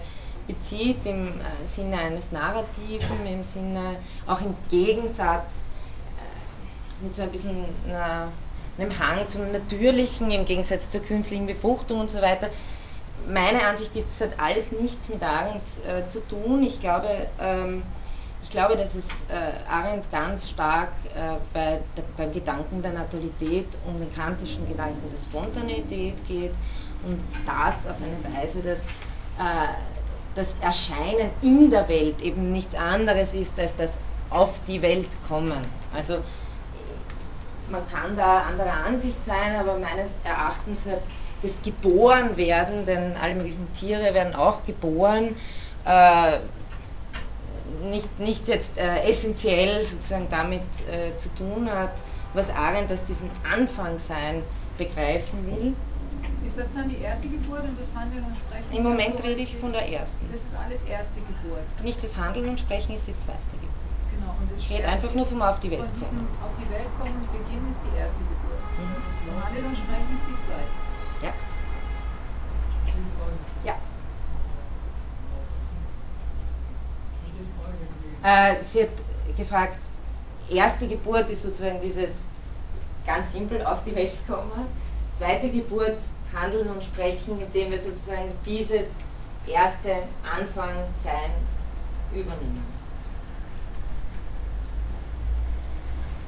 [0.47, 5.64] bezieht, im äh, Sinne eines Narrativen, im Sinne auch im Gegensatz
[7.01, 8.31] mit so ein bisschen einer,
[8.77, 12.49] einem Hang zum Natürlichen, im Gegensatz zur künstlichen Befruchtung und so weiter
[13.27, 16.63] meine Ansicht ist, es hat alles nichts mit Arendt äh, zu tun.
[16.63, 17.83] Ich glaube, ähm,
[18.43, 23.67] ich glaube, dass es äh, Arendt ganz stark äh, bei, der, beim Gedanken der Natalität
[23.87, 26.53] um den kantischen Gedanken der Spontaneität geht
[27.03, 29.73] und das auf eine Weise, dass äh,
[30.35, 35.63] das Erscheinen in der Welt eben nichts anderes ist als das auf die Welt kommen.
[35.93, 36.17] Also
[37.69, 41.01] man kann da anderer Ansicht sein, aber meines Erachtens hat
[41.41, 45.35] das Geborenwerden, denn alle möglichen Tiere werden auch geboren,
[45.85, 46.37] äh,
[47.89, 51.91] nicht, nicht jetzt äh, essentiell sozusagen damit äh, zu tun hat,
[52.33, 54.41] was Arendt als diesen Anfangsein
[54.77, 55.73] begreifen will.
[56.45, 58.77] Ist das dann die erste Geburt und das Handeln und Sprechen?
[58.77, 60.25] Im Moment rede ich von der ersten.
[60.31, 61.83] Das ist alles erste Geburt.
[61.83, 63.64] Nicht das Handeln und Sprechen ist die zweite Geburt.
[64.25, 64.35] Genau.
[64.39, 66.29] Und ich rede einfach nur vom Auf die Welt von diesem kommen.
[66.43, 68.59] Auf die Welt kommen Beginn ist die erste Geburt.
[68.77, 69.43] Mhm.
[69.43, 70.69] Handeln und Sprechen ist die zweite.
[71.21, 71.33] Ja.
[73.63, 73.75] Ja.
[78.23, 79.77] Äh, sie hat gefragt,
[80.49, 82.23] erste Geburt ist sozusagen dieses
[83.05, 84.65] ganz simpel auf die Welt kommen.
[85.17, 85.97] Zweite Geburt,
[86.33, 88.87] Handeln und Sprechen, indem wir sozusagen dieses
[89.47, 91.31] erste Anfangsein
[92.13, 92.74] übernehmen.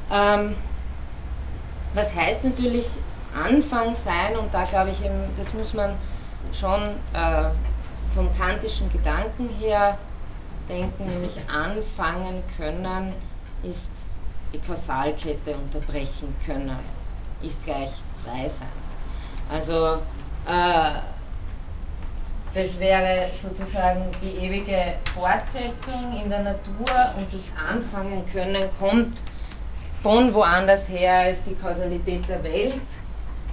[0.10, 2.88] Was heißt natürlich
[3.36, 5.96] Anfang sein und da glaube ich eben, das muss man
[6.54, 6.82] schon
[7.14, 7.50] äh,
[8.14, 9.98] vom kantischen Gedanken her
[10.70, 13.14] denken, nämlich anfangen können
[13.64, 13.90] ist
[14.54, 16.78] die Kausalkette unterbrechen können,
[17.42, 17.92] ist gleich
[18.24, 18.68] frei sein.
[19.52, 20.02] Also
[20.48, 21.00] äh,
[22.54, 29.22] das wäre sozusagen die ewige Fortsetzung in der Natur und das Anfangen können kommt
[30.08, 32.80] von woanders her als die Kausalität der Welt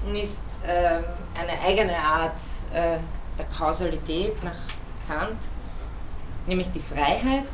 [0.06, 1.02] und ist äh,
[1.36, 2.36] eine eigene Art
[2.72, 2.98] äh,
[3.36, 4.54] der Kausalität nach
[5.08, 5.36] Kant,
[6.46, 7.48] nämlich die Freiheit.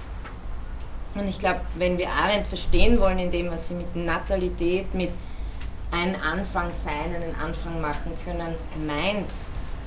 [1.14, 5.12] Und ich glaube, wenn wir Arendt verstehen wollen, indem was sie mit Natalität, mit
[5.92, 8.54] ein Anfang sein, einen Anfang machen können,
[8.86, 9.30] meint,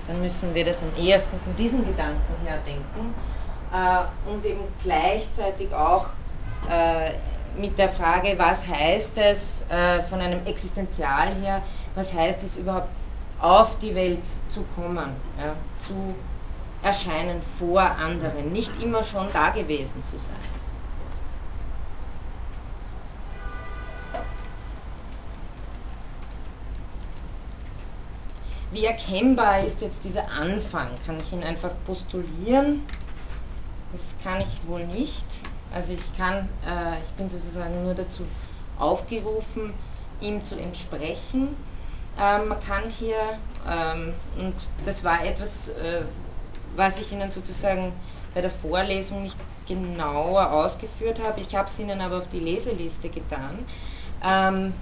[0.07, 3.13] dann müssen wir das am ehesten von diesen Gedanken her denken
[3.73, 6.07] äh, und eben gleichzeitig auch
[6.67, 7.11] äh,
[7.57, 11.61] mit der Frage, was heißt es äh, von einem Existenzial her,
[11.95, 12.89] was heißt es überhaupt
[13.39, 16.15] auf die Welt zu kommen, ja, zu
[16.81, 20.35] erscheinen vor anderen, nicht immer schon da gewesen zu sein.
[28.71, 30.87] Wie erkennbar ist jetzt dieser Anfang?
[31.05, 32.81] Kann ich ihn einfach postulieren?
[33.91, 35.25] Das kann ich wohl nicht.
[35.73, 38.23] Also ich kann, äh, ich bin sozusagen nur dazu
[38.79, 39.73] aufgerufen,
[40.21, 41.49] ihm zu entsprechen.
[42.21, 43.15] Ähm, man kann hier,
[43.69, 44.55] ähm, und
[44.85, 46.01] das war etwas, äh,
[46.75, 47.91] was ich Ihnen sozusagen
[48.33, 53.09] bei der Vorlesung nicht genauer ausgeführt habe, ich habe es Ihnen aber auf die Leseliste
[53.09, 53.65] getan.
[54.27, 54.73] Ähm,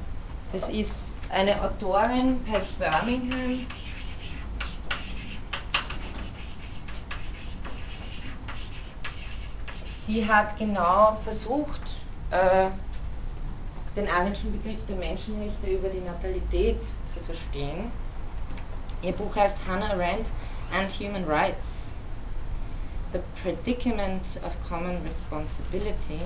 [0.51, 0.91] das ist
[1.29, 3.65] eine Autorin, Pat Birmingham,
[10.07, 11.81] die hat genau versucht,
[12.31, 12.69] äh,
[13.95, 17.91] den arendtschen Begriff der Menschenrechte über die Natalität zu verstehen.
[19.01, 20.31] Ihr Buch heißt Hannah Arendt
[20.77, 21.93] and Human Rights.
[23.13, 26.21] The Predicament of Common Responsibility.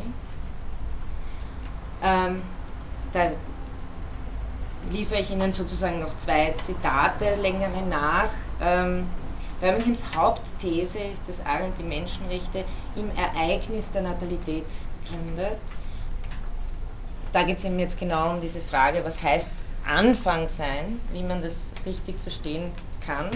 [2.03, 2.43] Ähm,
[3.11, 3.31] da
[4.91, 8.29] liefere ich Ihnen sozusagen noch zwei Zitate längere nach.
[8.61, 9.07] Ähm,
[9.59, 14.65] Birminghams Hauptthese ist, dass Arendt die Menschenrechte im Ereignis der Natalität
[15.09, 15.57] gründet
[17.35, 19.49] da geht es eben jetzt genau um diese Frage, was heißt
[19.85, 22.71] Anfang sein, wie man das richtig verstehen
[23.05, 23.29] kann.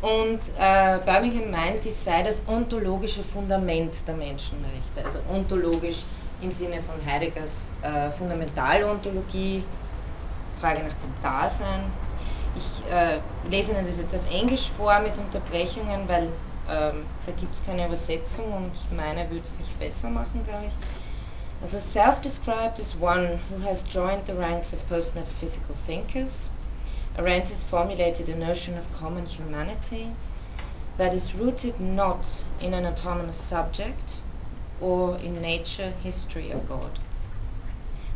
[0.00, 6.04] Und äh, Birmingham meint, dies sei das ontologische Fundament der Menschenrechte, also ontologisch
[6.40, 9.64] im Sinne von Heideggers äh, Fundamentalontologie,
[10.60, 11.80] Frage nach dem Dasein.
[12.56, 16.28] Ich äh, lese Ihnen das jetzt auf Englisch vor mit Unterbrechungen, weil
[16.70, 20.72] ähm, da gibt es keine Übersetzung und meine würde es nicht besser machen, glaube ich.
[21.62, 26.48] Also self-described as one who has joined the ranks of post-metaphysical thinkers,
[27.18, 30.08] Arendt has formulated a notion of common humanity
[30.96, 32.26] that is rooted not
[32.60, 34.22] in an autonomous subject
[34.80, 36.98] or in nature, history or God.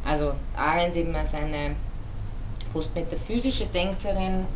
[0.05, 1.77] Also Arendt eben als eine
[2.73, 4.47] postmetaphysische Denkerin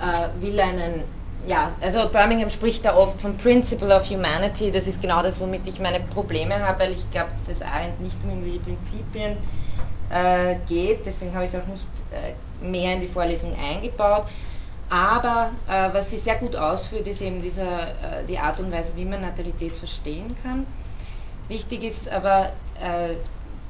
[0.00, 1.04] äh, will einen
[1.46, 5.66] ja, also Birmingham spricht da oft vom Principle of Humanity, das ist genau das, womit
[5.66, 9.36] ich meine Probleme habe, weil ich glaube, dass es Arendt nicht um irgendwelche Prinzipien
[10.10, 14.26] äh, geht, deswegen habe ich es auch nicht äh, mehr in die Vorlesung eingebaut.
[14.90, 18.94] Aber äh, was sie sehr gut ausführt, ist eben dieser, äh, die Art und Weise,
[18.96, 20.66] wie man Natalität verstehen kann.
[21.48, 22.50] Wichtig ist aber
[22.80, 23.14] äh,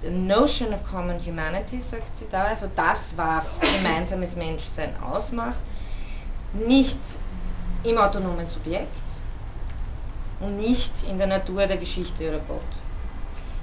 [0.03, 5.61] notion of common humanity, sagt sie da, also das, was gemeinsames Menschsein ausmacht,
[6.53, 6.99] nicht
[7.83, 8.89] im autonomen Subjekt
[10.41, 12.63] und nicht in der Natur der Geschichte oder Gott.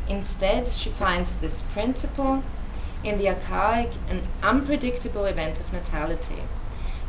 [0.08, 2.42] Instead, she finds this principle
[3.04, 6.44] in the archaic and unpredictable event of natality.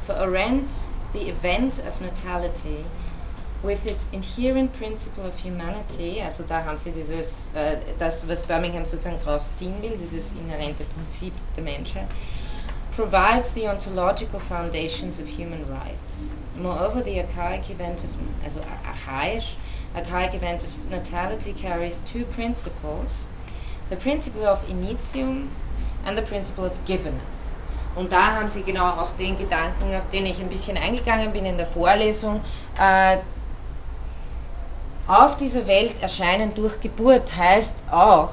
[0.07, 0.71] For Arendt,
[1.13, 2.85] the event of natality
[3.63, 8.43] with its inherent principle of humanity, also da haben Sie dieses, äh, uh, das, was
[8.43, 12.09] Birmingham sozusagen daraus ziehen will, dieses inhärente Prinzip der Menschheit,
[12.95, 16.35] provides the ontological foundations of human rights.
[16.57, 18.11] Moreover, the archaic event of,
[18.45, 19.57] also archaisch,
[19.95, 23.27] archaic event of natality carries two principles,
[23.91, 25.49] the principle of initium
[26.05, 27.47] and the principle of givenness.
[27.97, 31.47] Und da haben Sie genau auch den Gedanken, auf den ich ein bisschen eingegangen bin
[31.47, 32.43] in der Vorlesung.
[32.79, 33.19] Äh,
[35.07, 38.31] auf dieser Welt erscheinen durch Geburt heißt auch,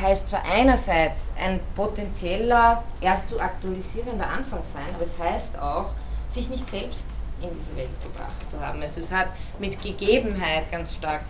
[0.00, 5.92] heißt zwar einerseits ein potenzieller, erst zu aktualisierender Anfang sein, aber es heißt auch,
[6.30, 7.06] sich nicht selbst
[7.40, 8.82] in diese Welt gebracht zu haben.
[8.82, 9.28] Also es hat
[9.60, 11.22] mit Gegebenheit ganz stark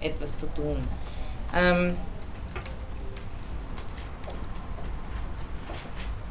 [0.00, 0.86] etwas zu tun.
[1.56, 1.96] Ähm,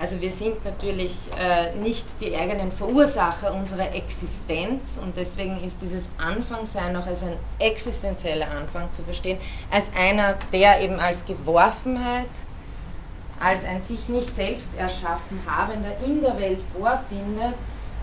[0.02, 6.06] Also wir sind natürlich äh, nicht die eigenen Verursacher unserer Existenz und deswegen ist dieses
[6.18, 9.38] Anfangsein auch als ein existenzieller Anfang zu verstehen,
[9.70, 12.32] als einer, der eben als Geworfenheit,
[13.39, 17.54] als ein sich nicht selbst erschaffen Habender in der Welt vorfindet,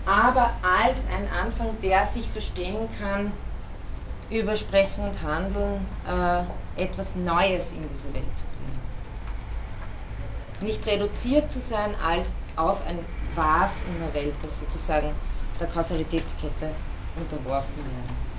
[0.05, 3.33] aber als ein Anfang, der sich verstehen kann,
[4.29, 8.58] über Sprechen und Handeln äh, etwas Neues in diese Welt zu bringen
[10.61, 12.99] nicht reduziert zu sein als auf ein
[13.35, 15.11] Was in der Welt, das sozusagen
[15.59, 16.71] der Kausalitätskette
[17.15, 18.29] unterworfen werden.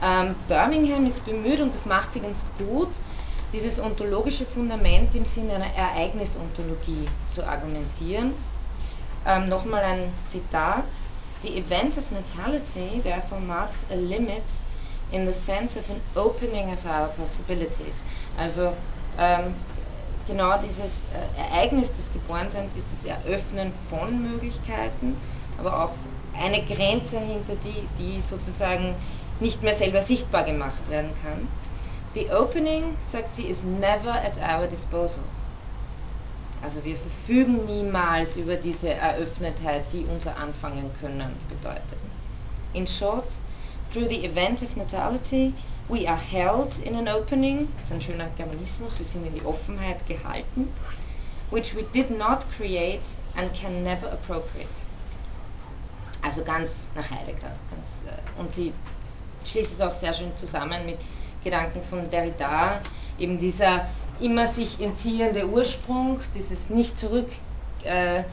[0.00, 2.88] Ähm, Birmingham ist bemüht, und das macht sie ganz gut,
[3.52, 8.34] dieses ontologische Fundament im Sinne einer Ereignisontologie zu argumentieren.
[9.26, 10.84] Ähm, Nochmal ein Zitat.
[11.42, 14.42] The event of natality therefore marks a limit
[15.12, 18.02] in the sense of an opening of our possibilities.
[18.36, 18.72] Also
[19.18, 19.54] ähm,
[20.28, 25.16] genau dieses äh, Ereignis des Geborenseins ist das Eröffnen von Möglichkeiten,
[25.58, 25.90] aber auch
[26.40, 28.94] eine Grenze, hinter die, die sozusagen
[29.40, 31.48] nicht mehr selber sichtbar gemacht werden kann.
[32.14, 35.24] The opening, sagt sie, is never at our disposal.
[36.62, 41.98] Also wir verfügen niemals über diese Eröffnetheit, die unser Anfangen können bedeutet.
[42.72, 43.36] In short,
[43.90, 45.54] through the event of natality,
[45.88, 49.44] We are held in an opening, das ist ein schöner Germanismus, wir sind in die
[49.46, 50.68] Offenheit gehalten,
[51.50, 54.68] which we did not create and can never appropriate.
[56.20, 57.52] Also ganz nach Heidegger.
[57.70, 58.74] Ganz, äh, und sie
[59.46, 60.98] schließt es auch sehr schön zusammen mit
[61.42, 62.82] Gedanken von Derrida,
[63.18, 63.88] eben dieser
[64.20, 67.30] immer sich entziehende Ursprung, dieses nicht zurück,
[67.84, 68.24] äh,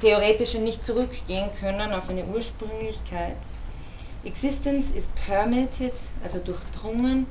[0.00, 3.36] theoretische nicht zurückgehen können auf eine Ursprünglichkeit
[4.24, 7.26] Existence is permeated, also durchdrungen,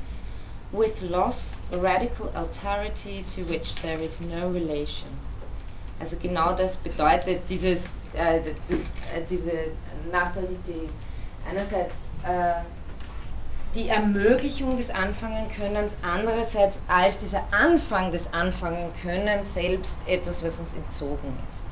[0.72, 5.10] with loss, radical alterity to which there is no relation.
[6.00, 8.80] Also genau das bedeutet dieses, äh, das,
[9.16, 9.52] äh, diese
[10.12, 10.89] Natalität.
[11.50, 12.62] Einerseits äh,
[13.76, 21.36] die Ermöglichung des Anfangenkönnens, andererseits als dieser Anfang des Anfangenkönnens selbst etwas, was uns entzogen
[21.50, 21.62] ist.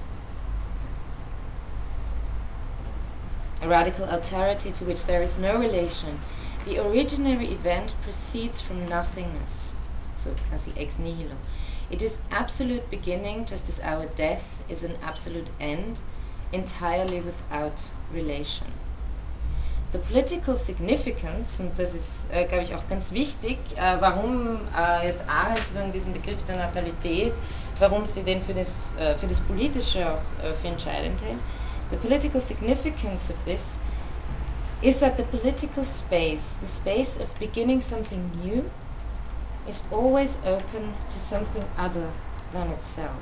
[3.62, 6.20] A radical alterity to which there is no relation.
[6.66, 9.74] The originary event proceeds from nothingness,
[10.18, 11.36] so quasi ex nihilo.
[11.92, 16.00] It is absolute beginning, just as our death is an absolute end,
[16.52, 18.68] entirely without relation.
[19.92, 25.08] The political significance, und das ist, äh, glaube ich, auch ganz wichtig, äh, warum äh,
[25.08, 27.34] jetzt Arendt sozusagen diesen Begriff der Natalität,
[27.78, 31.40] warum sie den für das, äh, für das Politische auch äh, für entscheidend hält,
[31.92, 33.80] The political significance of this
[34.82, 38.70] is that the political space, the space of beginning something new,
[39.68, 42.10] is always open to something other
[42.52, 43.22] than itself.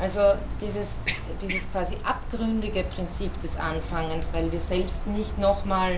[0.00, 0.98] Also dieses,
[1.40, 5.94] dieses quasi abgründige Prinzip des Anfangens, weil wir selbst nicht nochmal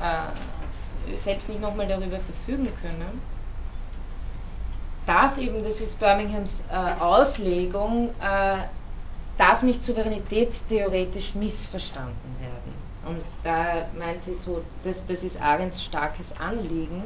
[0.00, 3.20] äh, selbst nicht nochmal darüber verfügen können,
[5.06, 8.64] darf eben, das ist Birminghams äh, Auslegung, äh,
[9.38, 12.74] darf nicht souveränitätstheoretisch missverstanden werden.
[13.06, 17.04] Und da meint sie so, das, das ist Arends starkes Anliegen.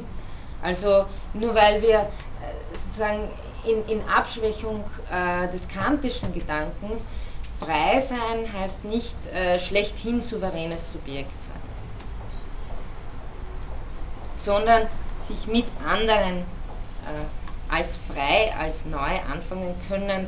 [0.63, 3.27] Also nur weil wir äh, sozusagen
[3.65, 7.03] in, in Abschwächung äh, des kantischen Gedankens
[7.59, 11.61] frei sein heißt nicht äh, schlechthin souveränes Subjekt sein.
[14.43, 14.87] sondern
[15.27, 20.27] sich mit anderen äh, als frei, als neu anfangen können,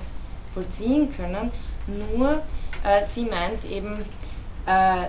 [0.53, 1.51] vollziehen können.
[1.87, 2.41] Nur
[2.83, 3.99] äh, sie meint eben,
[4.65, 5.07] äh,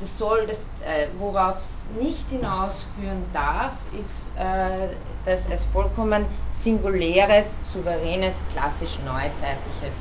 [0.00, 4.88] das soll, das, äh, worauf es nicht hinausführen darf, ist äh,
[5.24, 9.96] das als vollkommen singuläres, souveränes, klassisch neuzeitliches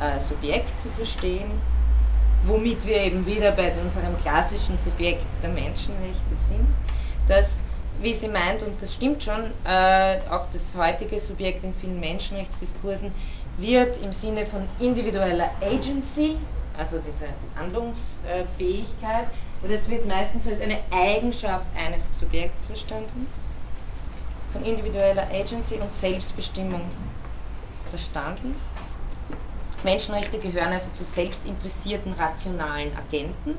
[0.00, 1.50] äh, Subjekt zu verstehen,
[2.46, 6.66] womit wir eben wieder bei unserem klassischen Subjekt der Menschenrechte sind,
[7.28, 7.48] dass,
[8.02, 13.12] wie sie meint, und das stimmt schon, äh, auch das heutige Subjekt in vielen Menschenrechtsdiskursen
[13.58, 16.36] wird im Sinne von individueller Agency,
[16.78, 17.26] also diese
[17.56, 19.26] Handlungsfähigkeit,
[19.62, 23.26] oder es wird meistens als eine Eigenschaft eines Subjekts verstanden,
[24.52, 26.82] von individueller Agency und Selbstbestimmung
[27.90, 28.56] verstanden.
[29.84, 33.56] Menschenrechte gehören also zu selbstinteressierten, rationalen Agenten.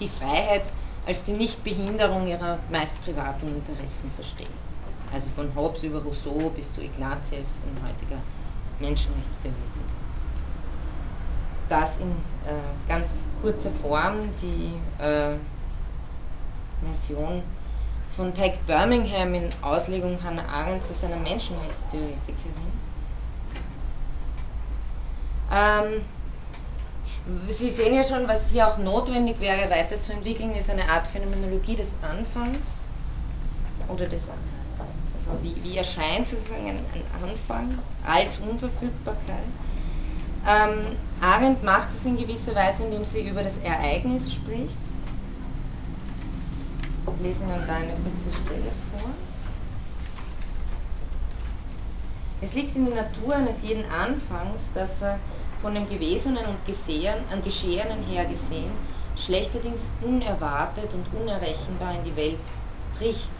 [0.00, 0.64] Die Freiheit
[1.06, 4.66] als die Nichtbehinderung ihrer meist privaten Interessen verstehen.
[5.12, 8.20] Also von Hobbes über Rousseau bis zu Ignatieff, ein heutiger
[8.80, 9.60] Menschenrechtstheoretiker.
[11.68, 13.08] Das in äh, ganz
[13.40, 15.34] kurzer Form die äh,
[16.84, 17.42] Version
[18.16, 22.72] von Peg Birmingham in Auslegung Hannah Arendts als einer Menschenrechtstheoretikerin.
[25.52, 26.02] Ähm,
[27.48, 31.90] Sie sehen ja schon, was hier auch notwendig wäre weiterzuentwickeln, ist eine Art Phänomenologie des
[32.00, 32.84] Anfangs
[33.88, 34.30] oder des,
[35.12, 36.84] also wie, wie erscheint sozusagen ein,
[37.20, 39.42] Anfang als Unverfügbarkeit.
[40.46, 44.78] Ähm, Arendt macht es in gewisser Weise, indem sie über das Ereignis spricht.
[47.16, 49.10] Ich lese Ihnen da eine kurze Stelle vor.
[52.40, 55.18] Es liegt in der Natur eines jeden Anfangs, dass er
[55.62, 56.64] von dem Gewesenen und
[57.44, 58.70] Geschehenen her gesehen,
[59.16, 62.38] schlechterdings unerwartet und unerrechenbar in die Welt
[62.98, 63.32] bricht.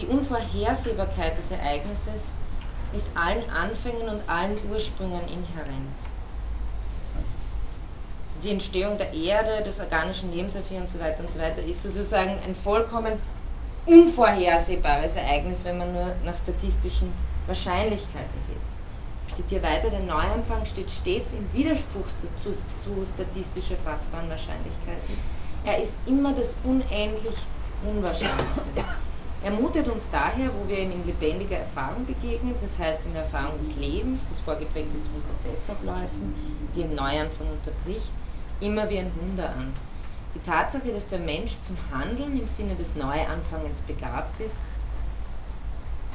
[0.00, 2.32] Die Unvorhersehbarkeit des Ereignisses
[2.94, 5.94] ist allen Anfängen und allen Ursprüngen inhärent.
[8.26, 11.82] Also die Entstehung der Erde, des organischen Lebens und so weiter und so weiter ist
[11.82, 13.12] sozusagen ein vollkommen
[13.86, 17.12] unvorhersehbares Ereignis, wenn man nur nach statistischen
[17.46, 18.59] Wahrscheinlichkeiten geht
[19.32, 22.06] zitiere weiter, der Neuanfang steht stets im Widerspruch
[22.42, 25.18] zu, statistisch erfassbaren Wahrscheinlichkeiten.
[25.64, 27.36] Er ist immer das unendlich
[27.82, 28.84] Unwahrscheinliche.
[29.42, 33.22] Er mutet uns daher, wo wir ihm in lebendiger Erfahrung begegnen, das heißt in der
[33.22, 36.34] Erfahrung des Lebens, das vorgeprägt ist von Prozessabläufen,
[36.74, 38.12] die ein Neuanfang unterbricht,
[38.60, 39.72] immer wie ein Wunder an.
[40.34, 44.58] Die Tatsache, dass der Mensch zum Handeln im Sinne des Neuanfangens begabt ist,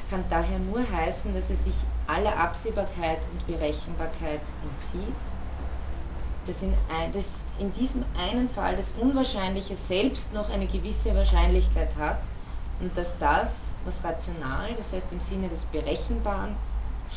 [0.08, 1.74] kann daher nur heißen, dass er sich
[2.06, 4.40] aller Absehbarkeit und Berechenbarkeit
[4.70, 5.14] entzieht,
[6.46, 6.72] dass in,
[7.12, 7.24] dass
[7.58, 12.18] in diesem einen Fall das Unwahrscheinliche selbst noch eine gewisse Wahrscheinlichkeit hat
[12.80, 16.54] und dass das, was rational, das heißt im Sinne des Berechenbaren,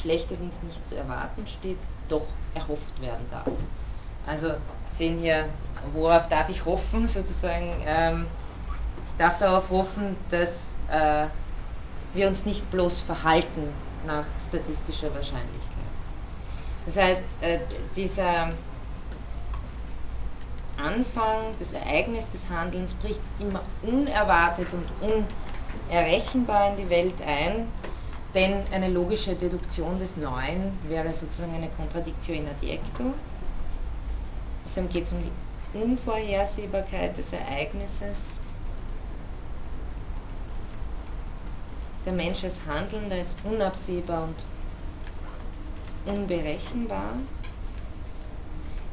[0.02, 1.78] schlechterdings nicht zu erwarten steht,
[2.08, 2.26] doch
[2.56, 3.48] erhofft werden darf.
[4.26, 4.54] Also
[4.92, 5.46] sehen hier,
[5.94, 8.26] worauf darf ich hoffen, sozusagen, ähm,
[9.06, 11.28] ich darf darauf hoffen, dass äh,
[12.14, 13.74] wir uns nicht bloß verhalten
[14.06, 16.00] nach statistischer Wahrscheinlichkeit.
[16.86, 17.60] Das heißt, äh,
[17.96, 18.50] dieser
[20.78, 25.26] Anfang, das Ereignis des Handelns bricht immer unerwartet und
[25.92, 27.68] unerrechenbar in die Welt ein,
[28.34, 33.14] denn eine logische Deduktion des Neuen wäre sozusagen eine Contradictio in adjecto.
[34.66, 38.38] Deshalb geht es um die Unvorhersehbarkeit des Ereignisses
[42.10, 44.36] der Mensch als Handelnder ist unabsehbar und
[46.12, 47.14] unberechenbar.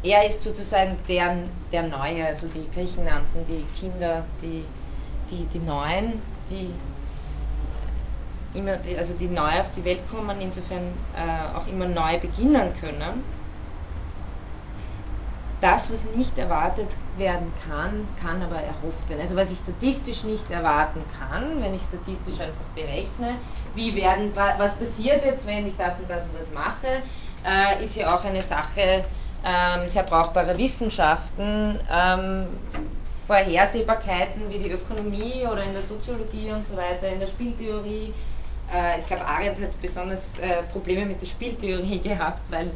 [0.02, 1.34] Er ist sozusagen der,
[1.72, 4.64] der Neue, also die Griechen nannten die Kinder die,
[5.30, 6.68] die, die Neuen, die
[8.58, 10.82] immer, also die neu auf die Welt kommen, insofern
[11.16, 13.24] äh, auch immer neu beginnen können
[15.66, 19.20] das, was nicht erwartet werden kann, kann aber erhofft werden.
[19.20, 23.38] Also was ich statistisch nicht erwarten kann, wenn ich statistisch einfach berechne,
[23.74, 26.86] wie werden, was passiert jetzt, wenn ich das und das und das mache,
[27.44, 29.04] äh, ist ja auch eine Sache
[29.44, 31.78] ähm, sehr brauchbarer Wissenschaften.
[31.92, 32.46] Ähm,
[33.26, 38.14] Vorhersehbarkeiten wie die Ökonomie oder in der Soziologie und so weiter, in der Spieltheorie.
[38.72, 42.70] Äh, ich glaube, Arendt hat besonders äh, Probleme mit der Spieltheorie gehabt, weil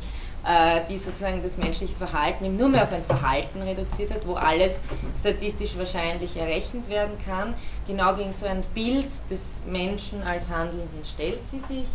[0.89, 4.81] die sozusagen das menschliche Verhalten nur mehr auf ein Verhalten reduziert hat, wo alles
[5.19, 7.55] statistisch wahrscheinlich errechnet werden kann.
[7.87, 11.89] Genau gegen so ein Bild des Menschen als Handelnden stellt sie sich.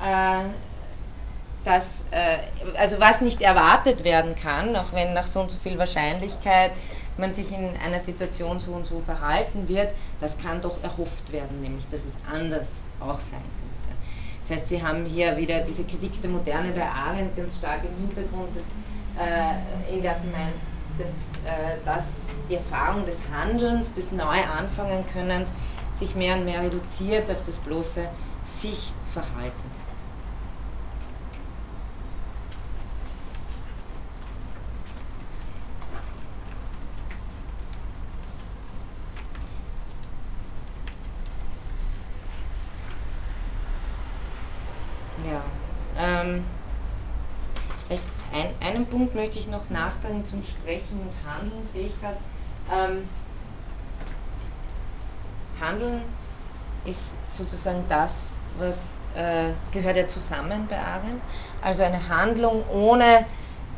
[0.00, 0.48] Äh,
[1.64, 2.38] das, äh,
[2.78, 6.72] also was nicht erwartet werden kann, auch wenn nach so und so viel Wahrscheinlichkeit
[7.18, 9.88] man sich in einer Situation so und so verhalten wird,
[10.20, 13.65] das kann doch erhofft werden, nämlich dass es anders auch sein könnte.
[14.48, 18.06] Das heißt, Sie haben hier wieder diese Kritik der Moderne bei Arendt ganz stark im
[18.06, 20.54] Hintergrund, dass, äh, in meint,
[20.98, 21.10] dass,
[21.44, 25.50] äh, dass die Erfahrung des Handelns, des Neuanfangen-Könnens
[25.98, 28.08] sich mehr und mehr reduziert auf das bloße
[28.44, 29.52] Sich-Verhalten.
[29.52, 29.65] Ja,
[46.26, 46.44] ähm,
[48.32, 52.16] ein, einen Punkt möchte ich noch nachtragen zum Sprechen und Handeln, sehe ich gerade.
[52.72, 53.08] Ähm,
[55.60, 56.02] Handeln
[56.84, 61.22] ist sozusagen das, was äh, gehört ja zusammen bei Arendt.
[61.62, 63.24] Also eine Handlung ohne,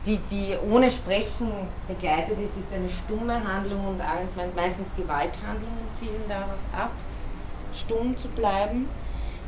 [0.07, 1.53] die, die ohne Sprechen
[1.87, 6.91] begleitet ist, ist eine stumme Handlung und Arendt meint meistens Gewalthandlungen zielen darauf ab,
[7.75, 8.89] stumm zu bleiben.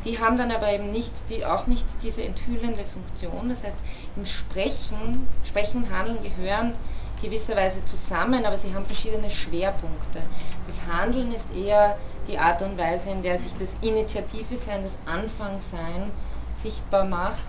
[0.05, 3.49] Die haben dann aber eben nicht die, auch nicht diese enthüllende Funktion.
[3.49, 3.77] Das heißt,
[4.17, 6.73] im Sprechen, Sprechen und Handeln gehören
[7.21, 10.23] gewisserweise zusammen, aber sie haben verschiedene Schwerpunkte.
[10.67, 11.99] Das Handeln ist eher
[12.29, 16.11] die Art und Weise, in der sich das Initiative-Sein, das Anfangsein
[16.63, 17.49] sichtbar macht.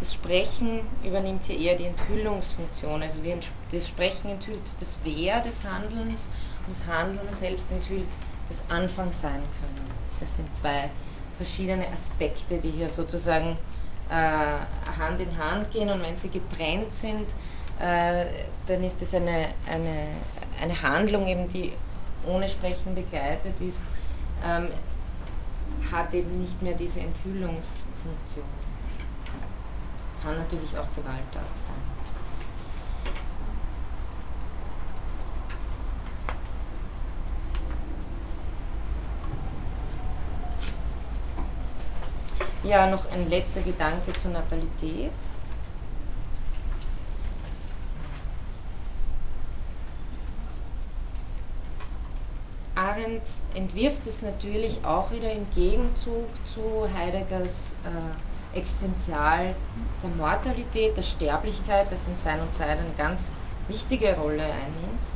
[0.00, 3.02] Das Sprechen übernimmt hier eher die Enthüllungsfunktion.
[3.02, 3.34] Also die,
[3.72, 6.28] das Sprechen enthüllt das Wer des Handelns
[6.66, 8.08] und das Handeln selbst enthüllt
[8.48, 9.85] das Anfangsein können.
[10.20, 10.90] Das sind zwei
[11.36, 13.56] verschiedene Aspekte, die hier sozusagen
[14.10, 17.28] äh, Hand in Hand gehen und wenn sie getrennt sind,
[17.80, 18.26] äh,
[18.66, 20.08] dann ist es eine, eine,
[20.62, 21.72] eine Handlung, eben, die
[22.26, 23.78] ohne Sprechen begleitet ist,
[24.44, 24.68] ähm,
[25.90, 28.46] hat eben nicht mehr diese Enthüllungsfunktion.
[30.22, 31.95] Kann natürlich auch Gewalttat sein.
[42.66, 45.12] Ja, noch ein letzter Gedanke zur Natalität.
[52.74, 53.22] Arendt
[53.54, 59.54] entwirft es natürlich auch wieder im Gegenzug zu Heideggers äh, Existenzial
[60.02, 63.26] der Mortalität, der Sterblichkeit, das in Sein und Zeit eine ganz
[63.68, 65.06] wichtige Rolle einnimmt.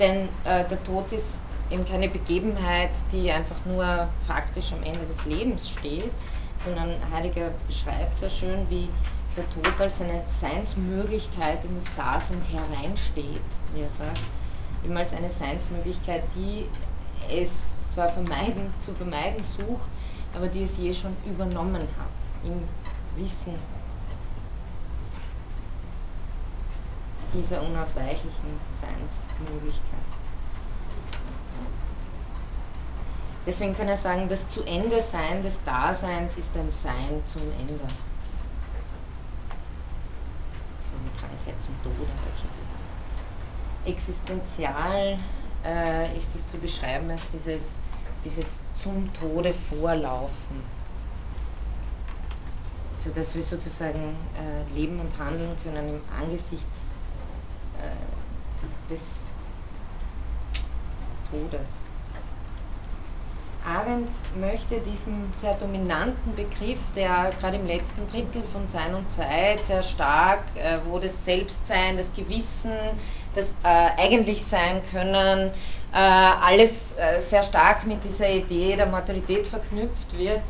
[0.00, 1.38] Denn äh, der Tod ist
[1.70, 6.10] eben keine Begebenheit, die einfach nur faktisch am Ende des Lebens steht,
[6.64, 8.88] sondern Heidegger beschreibt sehr schön, wie
[9.36, 13.40] der Tod als eine Seinsmöglichkeit in das Dasein hereinsteht,
[13.74, 14.20] wie er sagt,
[14.84, 16.66] eben als eine Seinsmöglichkeit, die
[17.30, 19.90] es zwar vermeiden, zu vermeiden sucht,
[20.34, 22.62] aber die es je schon übernommen hat, im
[23.22, 23.54] Wissen
[27.34, 30.07] dieser unausweichlichen Seinsmöglichkeit.
[33.48, 37.80] Deswegen kann er sagen, das zu Ende Sein des Daseins ist ein Sein zum Ende.
[41.18, 42.10] Krankheit zum Tode.
[43.86, 45.18] Existenzial
[45.64, 47.78] äh, ist es zu beschreiben als dieses,
[48.22, 50.62] dieses zum Tode vorlaufen.
[53.02, 56.68] Sodass wir sozusagen äh, leben und handeln können im Angesicht
[57.80, 59.22] äh, des
[61.30, 61.87] Todes.
[63.68, 64.08] Arendt
[64.40, 69.82] möchte diesem sehr dominanten Begriff, der gerade im letzten Drittel von Sein und Zeit sehr
[69.82, 72.72] stark, äh, wo das Selbstsein, das Gewissen,
[73.34, 75.50] das äh, eigentlich sein können,
[75.92, 80.42] äh, alles sehr stark mit dieser Idee der Mortalität verknüpft wird,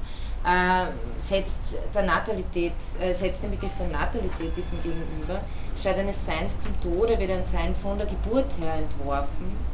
[1.21, 1.59] setzt,
[1.95, 2.73] der Natalität,
[3.13, 5.41] setzt den Begriff der Natalität diesem gegenüber.
[5.77, 9.68] Statt eines Seins zum Tode wird ein Sein von der Geburt her entworfen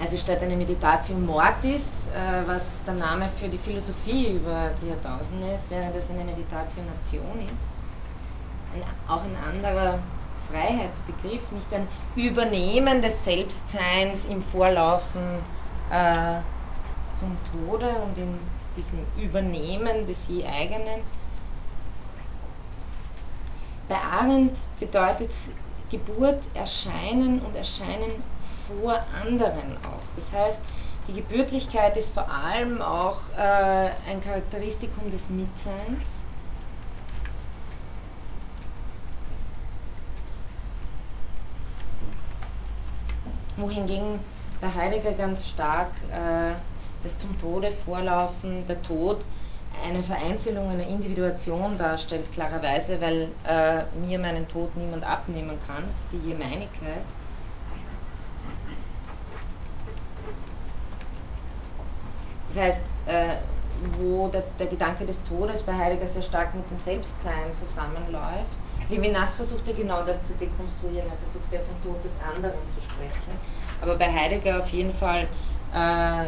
[0.00, 1.82] also statt eine Meditatio Mortis,
[2.14, 6.82] äh, was der Name für die Philosophie über die Jahrtausende ist, während das eine Meditatio
[6.84, 7.68] Nation ist.
[8.74, 9.98] Ein, auch ein anderer
[10.50, 15.22] Freiheitsbegriff, nicht ein Übernehmen des Selbstseins im Vorlaufen
[15.90, 16.40] äh,
[17.18, 18.38] zum Tode und in
[18.76, 21.00] diesem Übernehmen des je eigenen.
[23.88, 25.30] Bei Arendt bedeutet
[25.90, 28.22] Geburt Erscheinen und Erscheinen
[28.68, 30.06] vor anderen auch.
[30.16, 30.60] Das heißt,
[31.08, 36.22] die Gebürtlichkeit ist vor allem auch äh, ein Charakteristikum des Mitseins.
[43.56, 44.20] Wohingegen
[44.60, 46.54] bei Heidegger ganz stark äh,
[47.02, 49.24] das zum Tode vorlaufen, der Tod
[49.84, 56.34] eine Vereinzelung, eine Individuation darstellt, klarerweise, weil äh, mir meinen Tod niemand abnehmen kann, siehe
[56.34, 57.02] Meinigkeit.
[62.58, 63.36] Das heißt, äh,
[64.00, 68.50] wo der, der, Gedanke des Todes bei Heidegger sehr stark mit dem Selbstsein zusammenläuft.
[68.90, 72.80] Levinas versucht ja genau das zu dekonstruieren, er versucht ja vom Tod des anderen zu
[72.80, 73.38] sprechen.
[73.80, 75.28] Aber bei Heidegger auf jeden Fall
[75.72, 76.26] äh,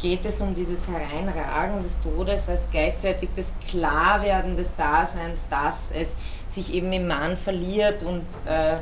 [0.00, 6.16] geht es um dieses Hereinragen des Todes als gleichzeitig das Klarwerden des Daseins, dass es
[6.46, 8.76] sich eben im Mann verliert und äh,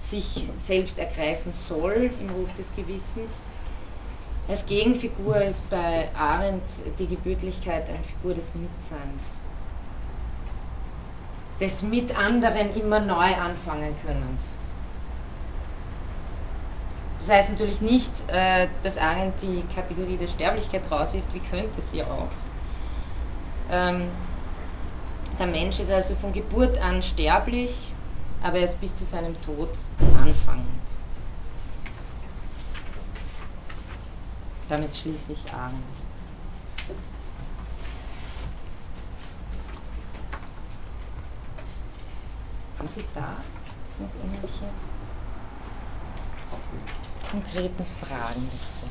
[0.00, 3.42] sich selbst ergreifen soll im Ruf des Gewissens.
[4.48, 6.62] Als Gegenfigur ist bei Arendt
[6.98, 9.40] die Gebürtlichkeit eine Figur des Mitseins,
[11.60, 14.56] des mit anderen immer neu anfangen Könnens.
[17.20, 22.02] Das heißt natürlich nicht, äh, dass Arendt die Kategorie der Sterblichkeit rauswirft, wie könnte sie
[22.02, 22.30] auch.
[23.70, 24.08] Ähm,
[25.38, 27.92] der Mensch ist also von Geburt an sterblich,
[28.42, 29.68] aber er ist bis zu seinem Tod
[30.00, 30.87] anfangend.
[34.68, 35.82] Damit schließe ich Arendt.
[42.78, 43.36] Haben Sie da
[43.98, 44.64] noch irgendwelche
[47.30, 48.86] konkreten Fragen dazu?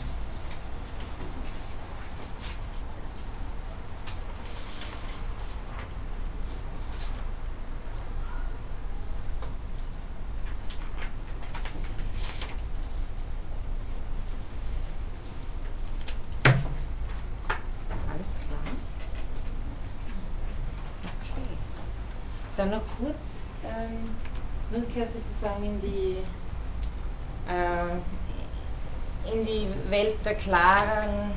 [22.57, 24.09] Dann noch kurz ähm,
[24.75, 26.17] Rückkehr sozusagen in die,
[27.47, 31.31] äh, in die Welt der klaren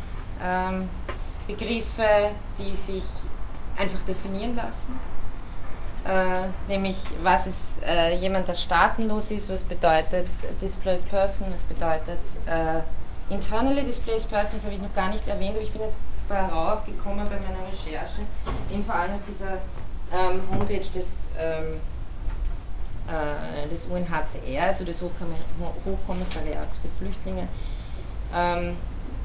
[0.45, 0.89] ähm,
[1.47, 3.05] Begriffe, die sich
[3.79, 4.99] einfach definieren lassen.
[6.05, 10.27] Äh, nämlich, was ist äh, jemand, der staatenlos ist, was bedeutet
[10.61, 15.53] Displaced Person, was bedeutet äh, Internally Displaced Person, das habe ich noch gar nicht erwähnt,
[15.53, 18.23] aber ich bin jetzt darauf gekommen bei meiner Recherche,
[18.73, 19.59] eben vor allem auf dieser
[20.13, 21.81] ähm, Homepage des, ähm,
[23.09, 27.47] äh, des UNHCR, also des Hochkommissariats für Flüchtlinge,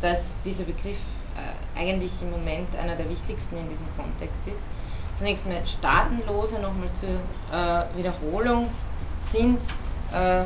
[0.02, 1.00] dass dieser Begriff
[1.36, 4.66] äh, eigentlich im Moment einer der wichtigsten in diesem Kontext ist.
[5.16, 8.70] Zunächst mal Staatenlose, nochmal zur äh, Wiederholung,
[9.22, 9.62] sind
[10.14, 10.46] äh,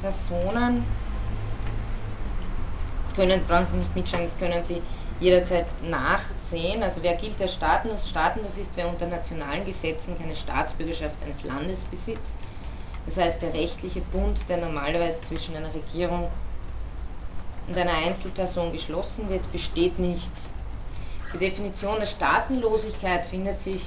[0.00, 0.84] Personen,
[3.04, 4.80] das können, brauchen Sie nicht mitschreiben, das können Sie
[5.20, 6.82] jederzeit nachsehen.
[6.82, 8.08] Also wer gilt als staatenlos?
[8.08, 12.34] Staatenlos ist, wer unter nationalen Gesetzen keine Staatsbürgerschaft eines Landes besitzt.
[13.06, 16.28] Das heißt, der rechtliche Bund, der normalerweise zwischen einer Regierung
[17.68, 20.30] und einer Einzelperson geschlossen wird, besteht nicht.
[21.34, 23.86] Die Definition der Staatenlosigkeit findet sich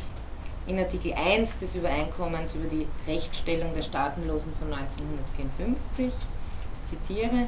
[0.68, 6.06] in Artikel 1 des Übereinkommens über die Rechtsstellung der Staatenlosen von 1954.
[6.08, 7.48] Ich zitiere,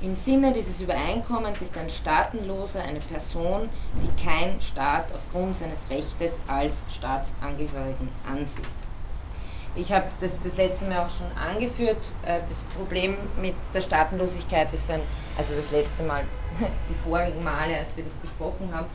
[0.00, 3.68] im Sinne dieses Übereinkommens ist ein Staatenloser eine Person,
[4.02, 8.83] die kein Staat aufgrund seines Rechtes als Staatsangehörigen ansieht.
[9.76, 12.12] Ich habe das das letzte Mal auch schon angeführt.
[12.24, 15.00] Äh, das Problem mit der Staatenlosigkeit ist dann,
[15.36, 16.24] also das letzte Mal,
[16.60, 18.86] die vorigen Male, als wir das besprochen haben,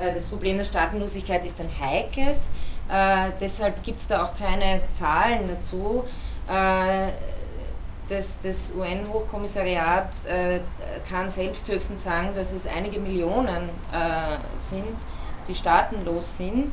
[0.00, 2.50] äh, das Problem der Staatenlosigkeit ist ein heikles.
[2.88, 6.04] Äh, deshalb gibt es da auch keine Zahlen dazu
[8.08, 10.10] das, das UN-Hochkommissariat
[11.08, 13.70] kann selbst höchstens sagen, dass es einige Millionen
[14.58, 14.96] sind,
[15.46, 16.72] die staatenlos sind.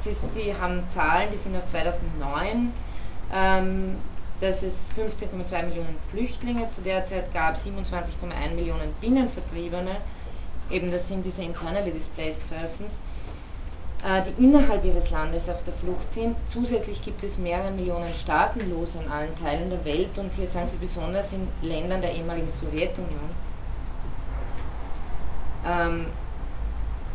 [0.00, 2.72] Sie, haben Zahlen, die sind aus 2009,
[3.34, 3.96] ähm,
[4.40, 9.96] dass es 15,2 Millionen Flüchtlinge zu der Zeit gab, 27,1 Millionen Binnenvertriebene,
[10.70, 12.98] eben das sind diese internally displaced persons
[14.02, 16.36] äh, die innerhalb ihres Landes auf der Flucht sind.
[16.48, 20.78] Zusätzlich gibt es mehrere Millionen Staatenlose in allen Teilen der Welt und hier sagen sie
[20.78, 23.30] besonders in Ländern der ehemaligen Sowjetunion.
[25.66, 26.06] Ähm,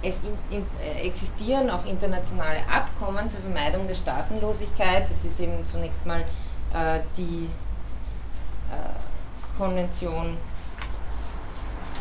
[0.02, 5.08] es in, in, äh, existieren auch internationale Abkommen zur Vermeidung der Staatenlosigkeit.
[5.10, 6.22] Das ist eben zunächst mal
[6.74, 7.50] äh, die
[8.72, 10.38] äh, Konvention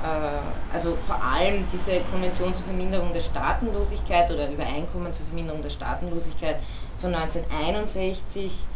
[0.05, 5.70] äh, also vor allem diese Konvention zur Verminderung der Staatenlosigkeit oder Übereinkommen zur Verminderung der
[5.70, 6.57] Staatenlosigkeit
[7.01, 8.74] von 1961 äh,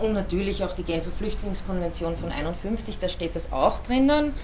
[0.00, 4.34] und natürlich auch die Genfer Flüchtlingskonvention von 1951, da steht das auch drinnen,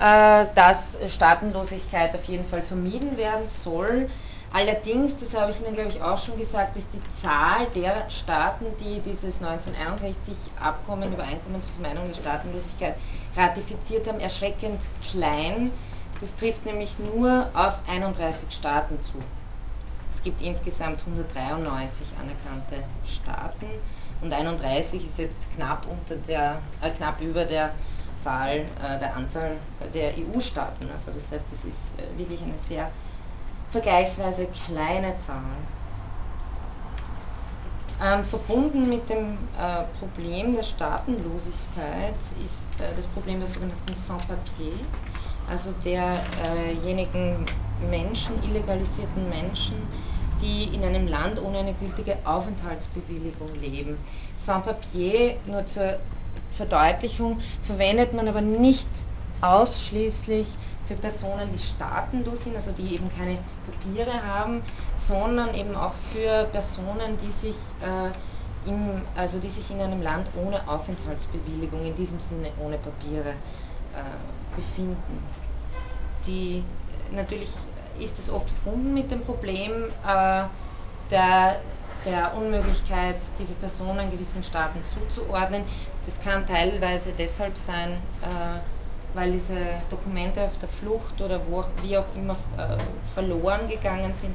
[0.00, 4.08] äh, dass Staatenlosigkeit auf jeden Fall vermieden werden soll.
[4.52, 8.66] Allerdings, das habe ich Ihnen glaube ich auch schon gesagt, ist die Zahl der Staaten,
[8.80, 12.96] die dieses 1961 Abkommen über Einkommen zur Vermeidung der Staatenlosigkeit
[13.36, 15.70] ratifiziert haben, erschreckend klein.
[16.20, 19.14] das trifft nämlich nur auf 31 Staaten zu.
[20.12, 23.66] Es gibt insgesamt 193 anerkannte Staaten
[24.22, 27.72] und 31 ist jetzt knapp, unter der, äh, knapp über der
[28.20, 29.56] Zahl, äh, der Anzahl
[29.94, 30.88] der EU-Staaten.
[30.92, 32.90] Also das heißt, es ist äh, wirklich eine sehr
[33.70, 35.42] vergleichsweise kleine Zahl.
[38.02, 42.14] Ähm, verbunden mit dem äh, Problem der Staatenlosigkeit
[42.44, 44.72] ist äh, das Problem der sogenannten Sans-Papier,
[45.50, 47.44] also derjenigen
[47.90, 49.76] Menschen, illegalisierten Menschen,
[50.42, 53.98] die in einem Land ohne eine gültige Aufenthaltsbewilligung leben.
[54.38, 55.98] Sans-Papier, nur zur
[56.52, 58.88] Verdeutlichung, verwendet man aber nicht
[59.40, 60.48] ausschließlich
[60.86, 64.60] für Personen, die staatenlos sind, also die eben keine Papiere haben,
[64.96, 70.28] sondern eben auch für Personen, die sich, äh, im, also die sich in einem Land
[70.36, 75.22] ohne Aufenthaltsbewilligung, in diesem Sinne ohne Papiere, äh, befinden.
[76.26, 76.62] Die,
[77.12, 77.50] natürlich
[78.02, 79.72] ist es oft verbunden mit dem Problem
[80.06, 80.42] äh,
[81.10, 81.60] der,
[82.04, 85.62] der Unmöglichkeit, diese Personen gewissen Staaten zuzuordnen.
[86.06, 87.92] Das kann teilweise deshalb sein,
[88.22, 89.56] äh, weil diese
[89.90, 92.76] Dokumente auf der Flucht oder wo, wie auch immer äh,
[93.14, 94.34] verloren gegangen sind.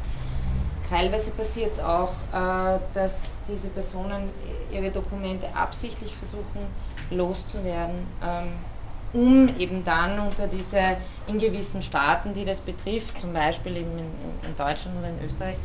[0.90, 4.30] Teilweise passiert es auch, äh, dass diese Personen
[4.72, 6.62] ihre Dokumente absichtlich versuchen
[7.10, 8.54] loszuwerden, ähm,
[9.16, 10.98] um eben dann unter diese,
[11.28, 15.58] in gewissen Staaten, die das betrifft, zum Beispiel eben in, in Deutschland oder in Österreich,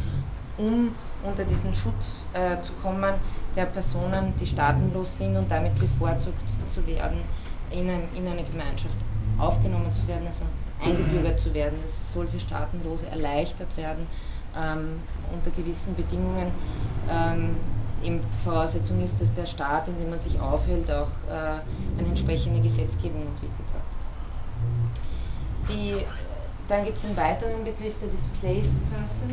[0.57, 0.95] um
[1.25, 3.15] unter diesen Schutz äh, zu kommen
[3.57, 6.39] der Personen, die staatenlos sind und damit bevorzugt
[6.69, 7.19] zu werden
[7.71, 8.95] in, ein, in eine Gemeinschaft
[9.39, 10.45] aufgenommen zu werden, also
[10.85, 11.79] eingebürgert zu werden.
[11.85, 14.07] Das soll für Staatenlose erleichtert werden
[14.57, 15.01] ähm,
[15.33, 16.53] unter gewissen Bedingungen.
[17.11, 17.57] Ähm,
[18.03, 22.61] eben Voraussetzung ist, dass der Staat, in dem man sich aufhält, auch äh, eine entsprechende
[22.61, 23.83] Gesetzgebung entwickelt hat.
[25.69, 26.05] Die,
[26.69, 29.31] dann gibt es einen weiteren Begriff, der Displaced Person.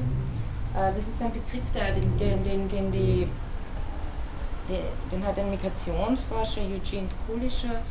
[0.76, 3.28] Äh, das ist ein Begriff, der, den, den, den, die,
[5.12, 7.82] den hat ein Migrationsforscher, Eugene Kulischer,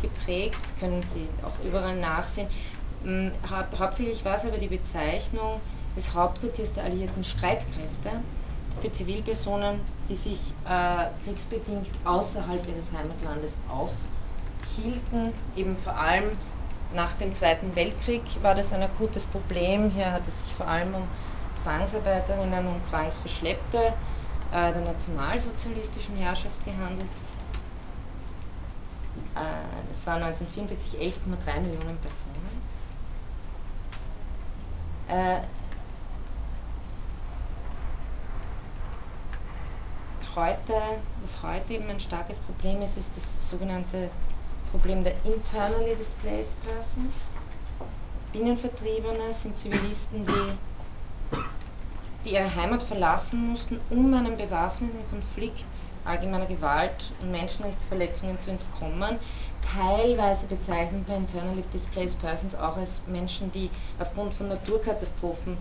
[0.00, 2.48] geprägt, können Sie auch überall nachsehen.
[3.04, 5.60] Hm, hauptsächlich war es aber die Bezeichnung
[5.96, 8.10] des Hauptquartiers der alliierten Streitkräfte
[8.80, 16.36] für Zivilpersonen, die sich äh, kriegsbedingt außerhalb ihres Heimatlandes aufhielten, eben vor allem
[16.94, 19.90] nach dem Zweiten Weltkrieg war das ein akutes Problem.
[19.90, 21.02] Hier hat es sich vor allem um
[21.58, 23.78] Zwangsarbeiterinnen und Zwangsverschleppte
[24.52, 27.08] äh, der nationalsozialistischen Herrschaft gehandelt.
[29.90, 32.62] Es waren 1944 11,3 Millionen Personen.
[35.08, 35.40] Äh,
[40.36, 40.74] heute,
[41.22, 44.10] was heute eben ein starkes Problem ist, ist das sogenannte
[44.70, 47.14] Problem der internally displaced persons.
[48.32, 51.38] Binnenvertriebene sind Zivilisten, die,
[52.24, 55.64] die ihre Heimat verlassen mussten, um einem bewaffneten Konflikt
[56.04, 59.18] allgemeiner Gewalt und Menschenrechtsverletzungen zu entkommen.
[59.74, 65.56] Teilweise bezeichnet man internally displaced persons auch als Menschen, die aufgrund von Naturkatastrophen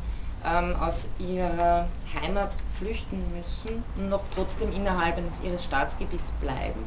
[0.45, 1.87] ähm, aus ihrer
[2.21, 6.83] Heimat flüchten müssen und noch trotzdem innerhalb ihres Staatsgebiets bleiben.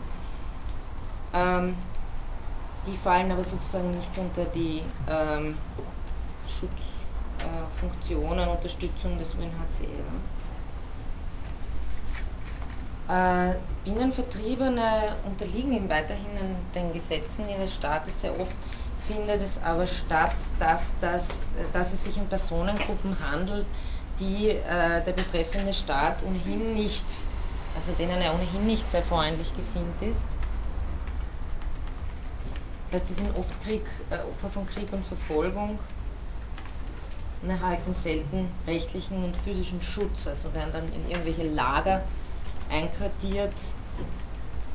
[1.34, 1.74] Ähm,
[2.86, 5.58] die fallen aber sozusagen nicht unter die ähm,
[6.48, 9.88] Schutzfunktionen, äh, Unterstützung des UNHCR.
[13.08, 13.54] Äh,
[13.84, 16.26] Binnenvertriebene unterliegen eben weiterhin
[16.74, 18.20] den Gesetzen ihres Staates.
[18.20, 18.52] Sehr oft
[19.06, 21.42] findet es aber statt, dass, das,
[21.72, 23.66] dass es sich um Personengruppen handelt,
[24.18, 27.04] die äh, der betreffende Staat ohnehin nicht,
[27.74, 30.20] also denen er ohnehin nicht sehr freundlich gesinnt ist.
[32.90, 35.78] Das heißt, sie sind oft Krieg, äh, Opfer von Krieg und Verfolgung
[37.42, 42.02] und erhalten selten rechtlichen und physischen Schutz, also werden dann in irgendwelche Lager
[42.70, 43.52] einquartiert,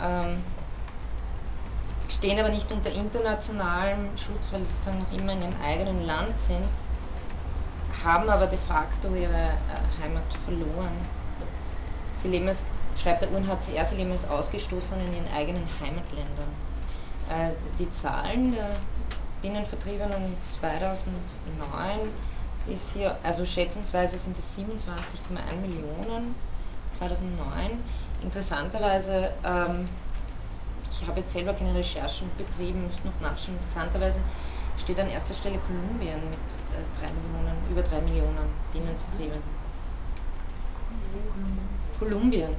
[0.01, 0.43] ähm,
[2.21, 6.39] stehen aber nicht unter internationalem Schutz, weil sie sozusagen noch immer in ihrem eigenen Land
[6.39, 6.69] sind,
[8.05, 10.91] haben aber de facto ihre äh, Heimat verloren.
[12.15, 12.63] Sie leben als,
[13.01, 16.51] schreibt der UNHCR, sie leben als Ausgestoßene in ihren eigenen Heimatländern.
[17.27, 18.69] Äh, die Zahlen der
[19.41, 21.17] Binnenvertriebenen 2009
[22.67, 26.35] ist hier, also schätzungsweise sind es 27,1 Millionen
[26.91, 27.83] 2009.
[28.21, 29.85] Interessanterweise, ähm,
[31.01, 34.19] ich habe jetzt selber keine Recherchen betrieben, muss noch nachschauen, interessanterweise
[34.77, 39.41] steht an erster Stelle Kolumbien mit äh, 3 Millionen, über 3 Millionen Binnenvertrieben.
[41.99, 42.55] Kolumbien,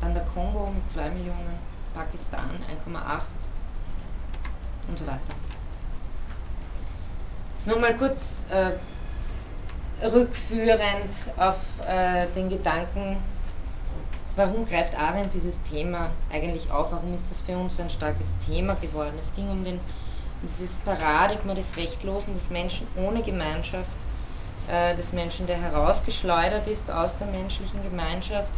[0.00, 1.58] dann der Kongo mit 2 Millionen,
[1.94, 2.50] Pakistan
[2.86, 3.20] 1,8
[4.88, 5.20] und so weiter.
[7.56, 13.16] Jetzt nur mal kurz äh, rückführend auf äh, den Gedanken,
[14.38, 16.92] warum greift Arendt dieses Thema eigentlich auf?
[16.92, 19.14] Warum ist das für uns ein starkes Thema geworden?
[19.20, 19.80] Es ging um den,
[20.42, 23.98] dieses Paradigma des Rechtlosen, des Menschen ohne Gemeinschaft,
[24.70, 28.50] äh, des Menschen, der herausgeschleudert ist aus der menschlichen Gemeinschaft,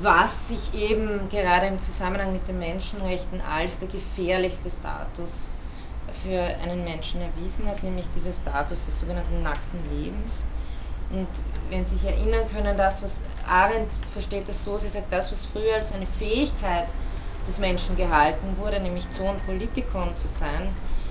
[0.00, 5.54] was sich eben gerade im Zusammenhang mit den Menschenrechten als der gefährlichste Status
[6.22, 10.44] für einen Menschen erwiesen hat, nämlich dieser Status des sogenannten nackten Lebens.
[11.10, 11.28] Und
[11.70, 13.12] wenn Sie sich erinnern können, das, was
[13.48, 16.86] Arendt versteht das so, sie sagt, das, was früher als eine Fähigkeit
[17.48, 20.68] des Menschen gehalten wurde, nämlich Zoon Politikon zu sein,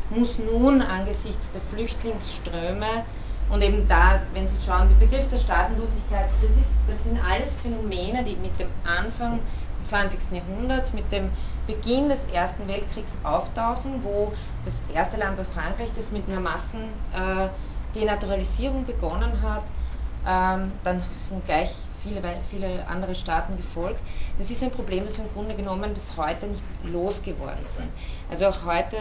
[0.09, 3.05] muss nun angesichts der Flüchtlingsströme
[3.49, 7.57] und eben da, wenn Sie schauen, der Begriff der Staatenlosigkeit, das, ist, das sind alles
[7.57, 9.39] Phänomene, die mit dem Anfang
[9.79, 10.19] des 20.
[10.31, 11.29] Jahrhunderts, mit dem
[11.65, 14.33] Beginn des Ersten Weltkriegs auftauchen, wo
[14.65, 16.41] das erste Land war Frankreich, das mit einer
[17.93, 19.63] Massendenaturalisierung begonnen hat.
[20.27, 21.73] Ähm, dann sind gleich
[22.07, 23.99] viele, viele andere Staaten gefolgt.
[24.37, 27.89] Das ist ein Problem, das wir im Grunde genommen bis heute nicht losgeworden sind.
[28.29, 28.97] Also auch heute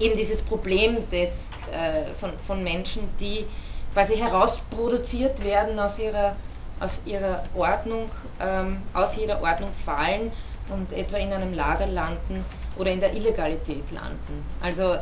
[0.00, 1.30] eben dieses Problem des,
[1.70, 3.46] äh, von, von Menschen, die
[3.92, 6.34] quasi herausproduziert werden aus ihrer,
[6.80, 8.06] aus ihrer Ordnung,
[8.40, 10.32] ähm, aus jeder Ordnung fallen
[10.70, 12.44] und etwa in einem Lager landen
[12.76, 14.44] oder in der Illegalität landen.
[14.62, 14.96] Also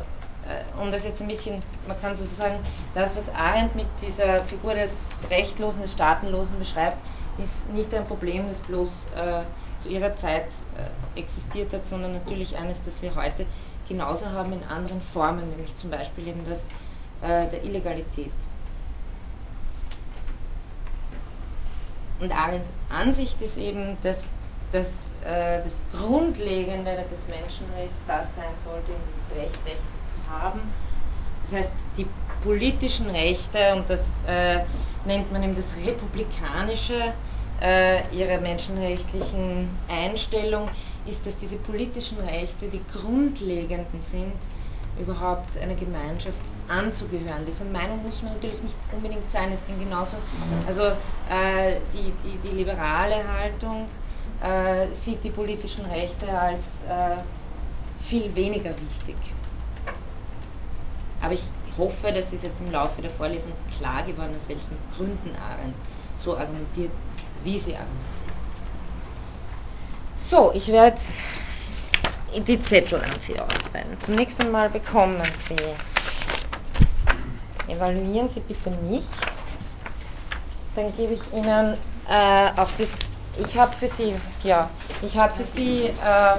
[0.81, 2.55] um das jetzt ein bisschen, man kann sozusagen,
[2.93, 6.97] das, was Arendt mit dieser Figur des Rechtlosen, des Staatenlosen beschreibt,
[7.43, 10.47] ist nicht ein Problem, das bloß äh, zu ihrer Zeit
[10.77, 13.45] äh, existiert hat, sondern natürlich eines, das wir heute
[13.87, 16.65] genauso haben in anderen Formen, nämlich zum Beispiel eben das
[17.21, 18.31] äh, der Illegalität.
[22.19, 24.23] Und Arends Ansicht ist eben, dass
[24.71, 30.00] das, äh, das Grundlegende des Menschenrechts das sein sollte, dieses Recht, Rechte zu
[30.31, 30.61] haben.
[31.43, 32.05] Das heißt, die
[32.43, 34.59] politischen Rechte, und das äh,
[35.05, 37.13] nennt man eben das Republikanische
[37.61, 40.69] äh, ihrer menschenrechtlichen Einstellung,
[41.05, 44.33] ist, dass diese politischen Rechte die grundlegenden sind,
[44.99, 46.37] überhaupt einer Gemeinschaft
[46.67, 47.45] anzugehören.
[47.47, 49.51] Diese Meinung muss man natürlich nicht unbedingt sein.
[49.53, 50.17] Es ging genauso,
[50.67, 53.87] also äh, die, die, die liberale Haltung
[54.43, 57.21] äh, sieht die politischen Rechte als äh,
[58.03, 59.15] viel weniger wichtig.
[61.21, 61.43] Aber ich
[61.77, 65.75] hoffe, dass es jetzt im Laufe der Vorlesung klar geworden ist, aus welchen Gründen Arendt
[66.17, 66.91] so argumentiert,
[67.43, 68.07] wie sie argumentiert.
[70.17, 70.97] So, ich werde
[72.47, 73.97] die Zettel an Sie aufteilen.
[74.05, 75.57] Zunächst einmal bekommen Sie,
[77.73, 79.03] evaluieren Sie bitte mich,
[80.75, 81.77] dann gebe ich Ihnen
[82.09, 82.89] äh, auch das
[83.37, 84.69] ich habe für Sie, ja,
[85.01, 86.37] ich habe für Sie, äh,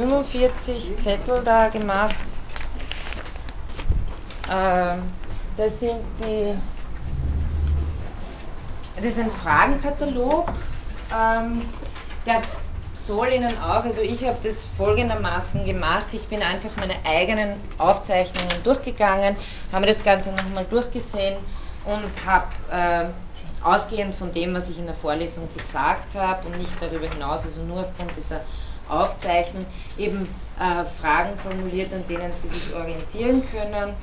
[0.00, 2.14] 45 Zettel da gemacht.
[4.48, 4.96] Äh,
[5.58, 6.54] das sind die,
[8.96, 10.48] das ist ein Fragenkatalog.
[11.12, 11.62] Ähm,
[12.24, 12.40] der
[12.94, 18.62] soll Ihnen auch, also ich habe das folgendermaßen gemacht, ich bin einfach meine eigenen Aufzeichnungen
[18.64, 19.36] durchgegangen,
[19.72, 21.36] habe das Ganze nochmal durchgesehen
[21.84, 23.04] und habe äh,
[23.62, 27.60] ausgehend von dem, was ich in der Vorlesung gesagt habe und nicht darüber hinaus, also
[27.62, 28.40] nur aufgrund dieser
[28.90, 29.64] Aufzeichnung,
[29.96, 33.94] eben äh, Fragen formuliert, an denen Sie sich orientieren können.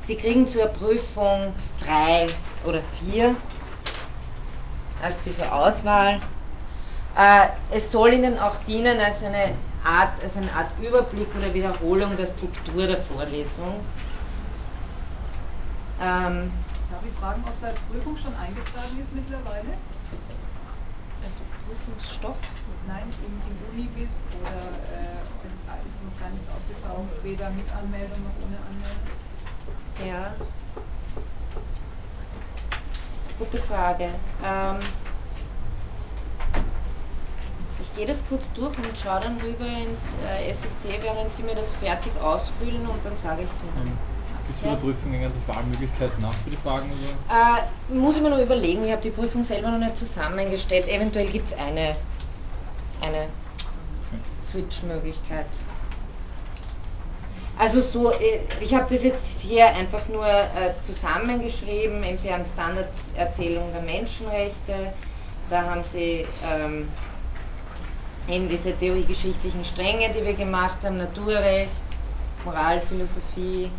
[0.00, 1.54] Sie kriegen zur Prüfung
[1.84, 2.26] drei
[2.64, 3.36] oder vier
[5.06, 6.20] aus dieser Auswahl.
[7.16, 9.54] Äh, es soll Ihnen auch dienen als eine
[9.84, 13.80] Art, als eine Art Überblick oder Wiederholung der Struktur der Vorlesung.
[16.00, 16.52] Ähm,
[16.90, 19.68] Darf ich fragen, ob es als Prüfung schon eingetragen ist mittlerweile?
[21.72, 22.36] Prüfungsstoff?
[22.86, 24.60] Nein, im, im Unibis oder
[24.92, 29.08] äh, es ist, ist noch gar nicht aufgetaucht, weder mit Anmeldung noch ohne Anmeldung?
[30.06, 30.34] Ja.
[33.38, 34.10] Gute Frage.
[34.44, 34.76] Ähm,
[37.82, 41.54] ich gehe das kurz durch und schaue dann rüber ins äh, SSC, während Sie mir
[41.54, 43.84] das fertig ausfüllen und dann sage ich es Ihnen.
[43.84, 43.98] Mhm.
[44.46, 44.74] Gibt es für ja.
[44.74, 46.90] die Prüfung eigentlich Wahlmöglichkeiten nach für die Fragen?
[46.90, 47.58] Oder?
[47.58, 50.88] Äh, muss ich mir noch überlegen, ich habe die Prüfung selber noch nicht zusammengestellt.
[50.88, 51.96] Eventuell gibt es eine,
[53.02, 53.26] eine
[54.48, 55.46] Switch-Möglichkeit.
[57.58, 62.02] Also so, äh, ich habe das jetzt hier einfach nur äh, zusammengeschrieben.
[62.16, 64.92] Sie haben Standarderzählung der Menschenrechte,
[65.50, 66.88] da haben Sie ähm,
[68.28, 71.82] eben diese theoriegeschichtlichen Stränge, die wir gemacht haben, Naturrecht,
[72.44, 73.70] Moralphilosophie,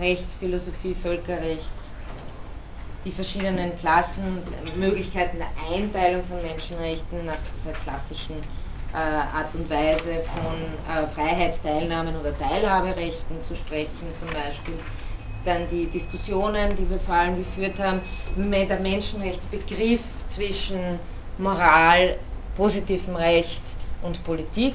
[0.00, 1.72] Rechtsphilosophie, Völkerrecht,
[3.04, 4.42] die verschiedenen Klassen,
[4.78, 8.36] Möglichkeiten der Einteilung von Menschenrechten nach dieser klassischen
[8.92, 14.74] Art und Weise von Freiheitsteilnahmen oder Teilhaberechten zu sprechen zum Beispiel.
[15.44, 18.00] Dann die Diskussionen, die wir vor allem geführt haben,
[18.36, 20.98] mit der Menschenrechtsbegriff zwischen
[21.38, 22.16] Moral,
[22.56, 23.62] positivem Recht
[24.02, 24.74] und Politik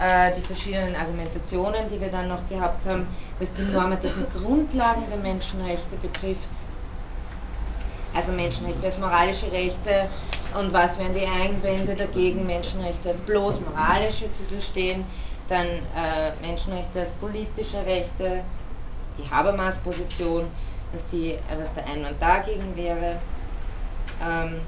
[0.00, 3.06] äh, die verschiedenen Argumentationen, die wir dann noch gehabt haben,
[3.38, 6.48] was die normativen Grundlagen der Menschenrechte betrifft.
[8.14, 10.08] Also Menschenrechte als moralische Rechte
[10.58, 15.04] und was wären die Einwände dagegen, Menschenrechte als bloß moralische zu verstehen,
[15.48, 18.42] dann äh, Menschenrechte als politische Rechte,
[19.18, 20.46] die Habermas-Position,
[20.92, 21.04] was,
[21.58, 23.16] was der Einwand dagegen wäre.
[24.22, 24.60] Ähm,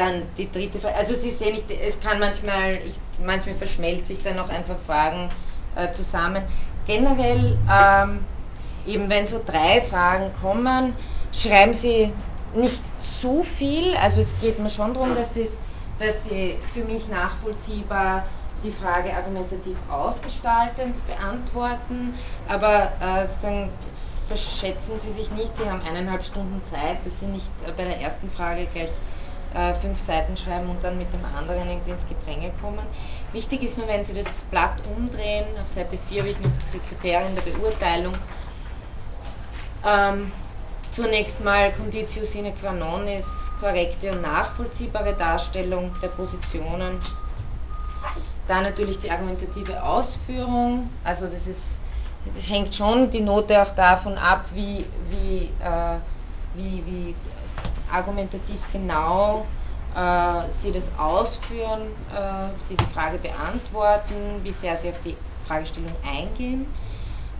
[0.00, 4.22] dann die dritte Frage, also Sie sehen, ich, es kann manchmal, ich, manchmal verschmelzt sich
[4.22, 5.28] dann auch einfach Fragen
[5.76, 6.42] äh, zusammen.
[6.86, 8.24] Generell, ähm,
[8.86, 10.94] eben wenn so drei Fragen kommen,
[11.32, 12.12] schreiben Sie
[12.54, 15.28] nicht so viel, also es geht mir schon darum, dass,
[15.98, 18.24] dass Sie für mich nachvollziehbar
[18.64, 22.14] die Frage argumentativ ausgestaltend beantworten,
[22.48, 23.70] aber äh, sozusagen
[24.28, 28.00] verschätzen Sie sich nicht, Sie haben eineinhalb Stunden Zeit, dass Sie nicht äh, bei der
[28.00, 28.90] ersten Frage gleich
[29.54, 32.86] äh, fünf Seiten schreiben und dann mit dem anderen irgendwie ins Gedränge kommen.
[33.32, 37.34] Wichtig ist nur, wenn Sie das Blatt umdrehen, auf Seite 4 habe ich noch Sekretärin
[37.34, 38.14] der Beurteilung.
[39.86, 40.30] Ähm,
[40.92, 47.00] zunächst mal Conditio sine qua non ist korrekte und nachvollziehbare Darstellung der Positionen.
[48.48, 51.80] Dann natürlich die argumentative Ausführung, also das ist,
[52.34, 55.98] das hängt schon die Note auch davon ab, wie, wie, äh,
[56.54, 57.14] wie, wie
[57.92, 59.46] argumentativ genau
[59.94, 65.94] äh, Sie das ausführen, äh, Sie die Frage beantworten, wie sehr Sie auf die Fragestellung
[66.04, 66.66] eingehen.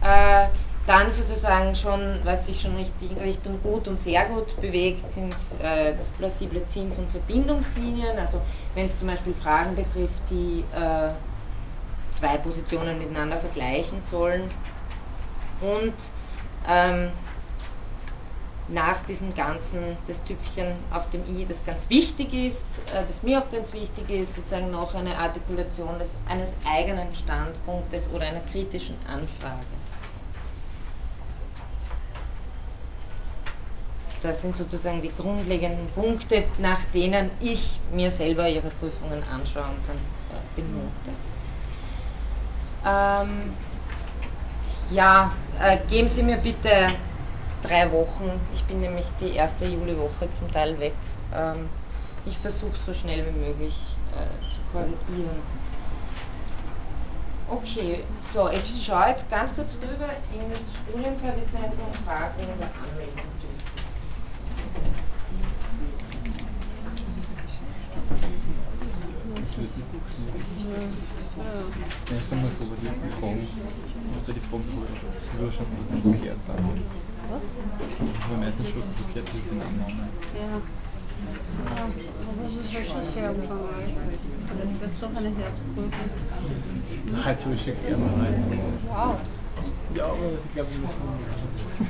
[0.02, 0.48] Äh,
[0.86, 5.94] dann sozusagen schon, was sich schon richtig, Richtung gut und sehr gut bewegt, sind äh,
[5.96, 8.18] das plausible Zins- und Verbindungslinien.
[8.18, 8.40] Also
[8.74, 11.10] wenn es zum Beispiel Fragen betrifft, die äh,
[12.10, 14.50] zwei Positionen miteinander vergleichen sollen.
[15.60, 15.94] Und
[16.68, 17.12] ähm,
[18.72, 22.64] nach diesem Ganzen das Tüpfchen auf dem i, das ganz wichtig ist,
[22.94, 28.08] äh, das mir auch ganz wichtig ist, sozusagen noch eine Artikulation des, eines eigenen Standpunktes
[28.14, 29.66] oder einer kritischen Anfrage.
[34.22, 39.80] Das sind sozusagen die grundlegenden Punkte, nach denen ich mir selber Ihre Prüfungen anschaue und
[39.88, 39.98] dann
[40.54, 41.10] benote.
[42.86, 43.54] Ähm,
[44.90, 46.88] ja, äh, geben Sie mir bitte
[47.62, 48.30] drei Wochen.
[48.54, 50.94] Ich bin nämlich die erste Juliwoche zum Teil weg.
[51.34, 51.68] Ähm,
[52.26, 55.42] ich versuche so schnell wie möglich äh, zu korrigieren.
[57.48, 62.70] Okay, so, ich schaue jetzt ganz kurz rüber in das Studienservice und frage wegen der
[62.78, 63.26] Anmeldung.
[72.10, 73.46] Ja, sagen wir so, aber die, die Fragen,
[74.26, 76.38] bei den Fragen habe ich schon das geklärt.
[77.30, 77.46] Was?
[77.46, 79.78] Das ist am meisten Schluss geklärt durch den Namen.
[80.34, 80.60] Ja.
[81.76, 83.94] Ja, aber es ist halt schon sehr umfangreich.
[84.80, 85.92] Das ist doch eine Herbstprüfung.
[87.12, 88.36] Nein, so ist schon gerne halt.
[88.88, 89.14] Wow.
[89.94, 90.96] Ja, aber ich glaube, wir müssen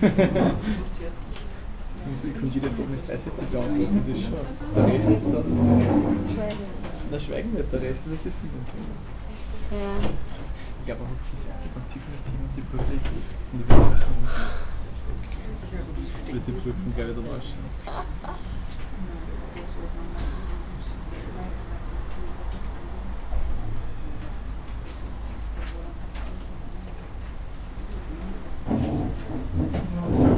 [2.20, 4.32] so, ich kann jede Frage mit drei Sätzen beantworten, das schon.
[4.74, 5.44] Der Rest ist dann.
[6.34, 6.66] Schweigen.
[7.10, 8.66] Na, schweigen nicht, der Rest ist das Definieren.
[9.70, 9.92] Ja.
[10.00, 13.00] Ich glaube auch, das einzige Prinzip das Thema die Prüfung
[13.52, 14.79] und die Wirtschaftslehre.
[15.72, 17.60] Jetzt wird die Prüfung gleich wieder waschen.
[30.08, 30.29] Thank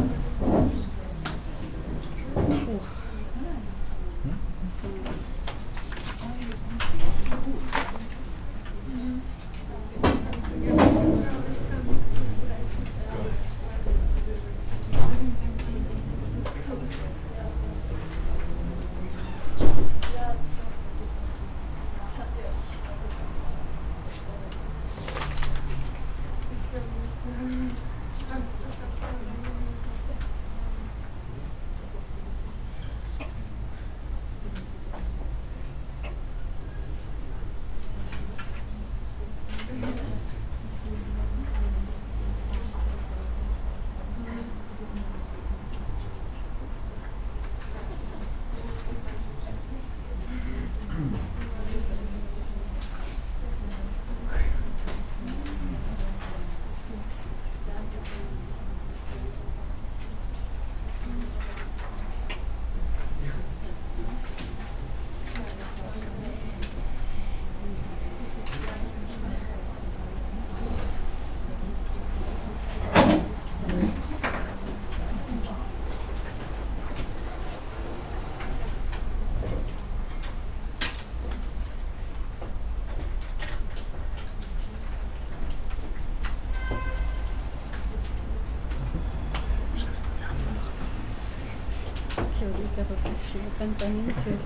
[92.85, 94.37] che canta inizio.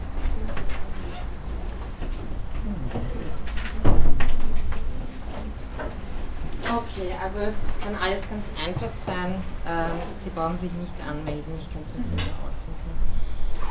[6.68, 7.54] Okay, also es
[7.84, 9.34] kann alles ganz einfach sein.
[9.66, 12.90] Ähm, Sie brauchen sich nicht anmelden, ich kann es mir selber aussuchen.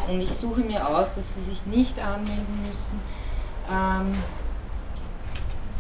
[0.08, 3.00] Und ich suche mir aus, dass Sie sich nicht anmelden müssen.
[3.70, 4.14] Ähm,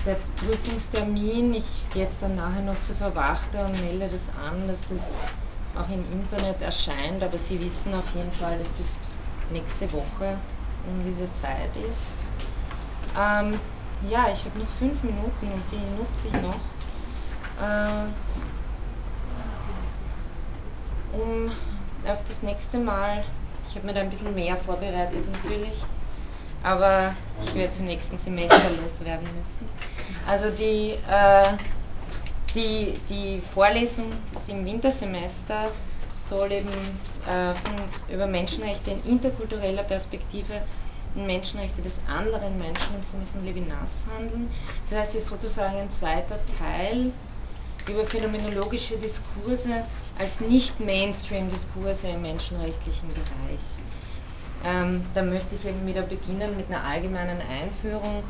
[0.06, 4.82] der Prüfungstermin, ich gehe jetzt dann nachher noch zu Verwachter und melde das an, dass
[4.82, 5.02] das
[5.78, 10.38] auch im Internet erscheint, aber Sie wissen auf jeden Fall, dass das nächste Woche
[10.88, 12.12] um diese Zeit ist.
[13.18, 13.60] Ähm,
[14.10, 16.60] ja, ich habe noch fünf Minuten und die nutze ich noch
[17.62, 18.06] äh,
[21.14, 21.52] um
[22.10, 23.24] auf das nächste Mal,
[23.70, 25.84] ich habe mir da ein bisschen mehr vorbereitet natürlich,
[26.64, 29.70] aber ich werde zum nächsten Semester loswerden müssen.
[30.28, 31.54] Also die, äh,
[32.56, 34.12] die, die Vorlesung
[34.48, 35.72] im Wintersemester
[36.18, 40.62] soll eben äh, von, über Menschenrechte in interkultureller Perspektive
[41.14, 44.50] und Menschenrechte des anderen Menschen im Sinne von Levinas handeln.
[44.90, 47.12] Das heißt, es ist sozusagen ein zweiter Teil
[47.88, 49.84] über phänomenologische Diskurse
[50.18, 53.66] als nicht-Mainstream-Diskurse im menschenrechtlichen Bereich.
[54.66, 58.24] Ähm, da möchte ich eben wieder beginnen mit einer allgemeinen Einführung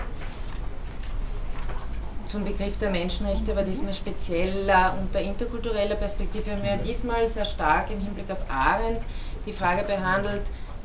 [2.28, 4.70] zum Begriff der Menschenrechte, aber diesmal speziell
[5.02, 6.46] unter interkultureller Perspektive.
[6.46, 9.02] Wir haben ja diesmal sehr stark im Hinblick auf Arendt
[9.46, 10.42] die Frage behandelt,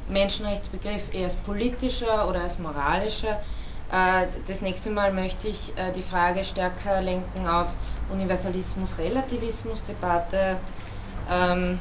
[0.08, 3.40] Menschenrechtsbegriff eher als politischer oder als moralischer.
[3.92, 7.68] Äh, das nächste Mal möchte ich äh, die Frage stärker lenken auf
[8.12, 10.56] Universalismus-Relativismus-Debatte
[11.30, 11.78] ähm,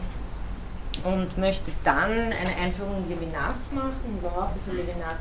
[1.04, 5.18] und möchte dann eine Einführung in Levinas machen, überhaupt also Levinas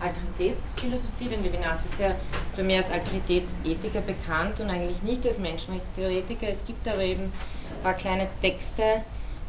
[0.00, 2.14] Alteritätsphilosophie, denn Levinas ist ja
[2.54, 6.48] primär als Alteritätsethiker bekannt und eigentlich nicht als Menschenrechtstheoretiker.
[6.48, 8.82] Es gibt aber eben ein paar kleine Texte,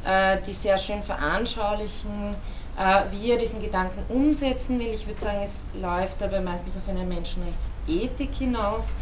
[0.06, 2.36] äh, die sehr schön veranschaulichen,
[2.78, 4.94] äh, wie er diesen Gedanken umsetzen will.
[4.94, 8.94] Ich würde sagen, es läuft dabei meistens auf eine Menschenrechtsethik hinaus.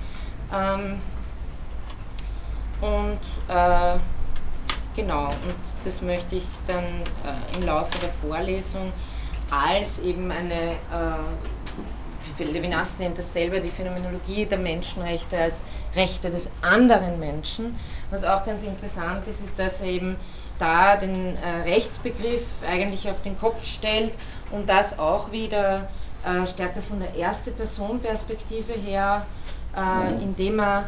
[0.53, 0.99] Ähm,
[2.81, 3.19] und
[3.53, 3.97] äh,
[4.95, 6.84] genau, und das möchte ich dann
[7.55, 8.93] im Laufe der Vorlesung
[9.51, 15.61] als eben eine, äh, Levinas nennt das selber die Phänomenologie der Menschenrechte als
[15.95, 17.77] Rechte des anderen Menschen.
[18.11, 20.15] Was auch ganz interessant ist, ist, dass er eben
[20.57, 24.13] da den äh, Rechtsbegriff eigentlich auf den Kopf stellt
[24.51, 25.89] und das auch wieder
[26.23, 29.26] äh, stärker von der erste Person Perspektive her,
[29.76, 30.85] äh, indem er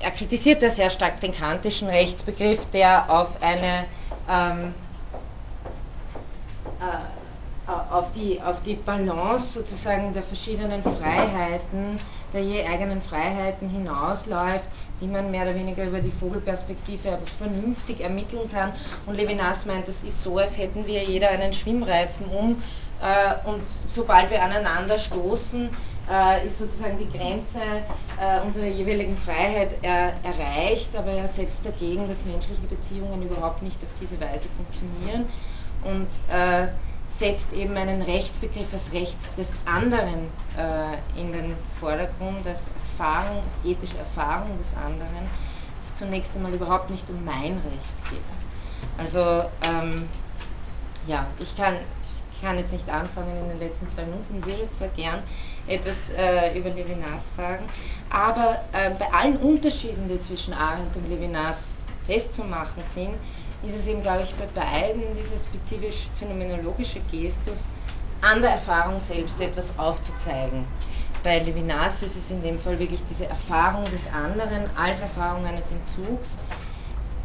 [0.00, 3.84] er kritisiert da sehr stark den kantischen Rechtsbegriff, der auf eine
[4.30, 4.74] ähm,
[6.80, 7.17] äh,
[7.68, 12.00] auf, die, auf die Balance sozusagen der verschiedenen Freiheiten,
[12.32, 14.68] der je eigenen Freiheiten hinausläuft,
[15.00, 18.72] die man mehr oder weniger über die Vogelperspektive aber vernünftig ermitteln kann.
[19.06, 22.62] Und Levinas meint, das ist so, als hätten wir jeder einen Schwimmreifen um
[23.00, 25.68] äh, und sobald wir aneinander stoßen,
[26.10, 27.60] äh, ist sozusagen die Grenze
[28.18, 33.82] äh, unserer jeweiligen Freiheit äh, erreicht, aber er setzt dagegen, dass menschliche Beziehungen überhaupt nicht
[33.82, 35.26] auf diese Weise funktionieren
[35.84, 36.68] und äh,
[37.18, 43.64] setzt eben einen Rechtsbegriff als Recht des anderen äh, in den Vordergrund, als Erfahrung, als
[43.64, 45.28] ethische Erfahrung des anderen,
[45.76, 48.20] dass es zunächst einmal überhaupt nicht um mein Recht geht.
[48.98, 50.08] Also ähm,
[51.06, 51.74] ja, ich kann
[52.40, 55.22] kann jetzt nicht anfangen in den letzten zwei Minuten, würde zwar gern
[55.66, 57.64] etwas äh, über Levinas sagen,
[58.10, 63.14] aber äh, bei allen Unterschieden, die zwischen Arendt und Levinas festzumachen sind,
[63.62, 67.68] ist es eben, glaube ich, bei beiden dieser spezifisch phänomenologische Gestus,
[68.20, 70.64] an der Erfahrung selbst etwas aufzuzeigen.
[71.22, 75.70] Bei Levinas ist es in dem Fall wirklich diese Erfahrung des anderen als Erfahrung eines
[75.70, 76.38] Entzugs,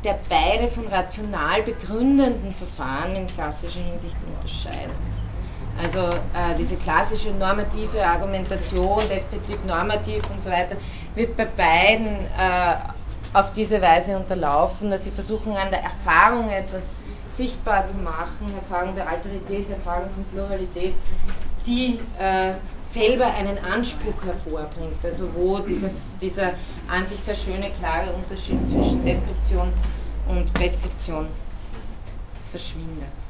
[0.04, 4.96] der beide von rational begründenden Verfahren in klassischer Hinsicht unterscheidet.
[5.82, 10.76] Also äh, diese klassische normative Argumentation, deskriptiv normativ und so weiter,
[11.16, 12.76] wird bei beiden äh,
[13.34, 16.84] auf diese Weise unterlaufen, dass sie versuchen an der Erfahrung etwas
[17.36, 20.94] sichtbar zu machen, Erfahrung der Alterität, Erfahrung von Pluralität,
[21.66, 22.54] die äh,
[22.84, 25.90] selber einen Anspruch hervorbringt, also wo dieser,
[26.22, 26.54] dieser
[26.88, 29.74] an sich sehr schöne, klare Unterschied zwischen Deskription
[30.28, 31.28] und Preskription
[32.52, 33.24] verschwindet.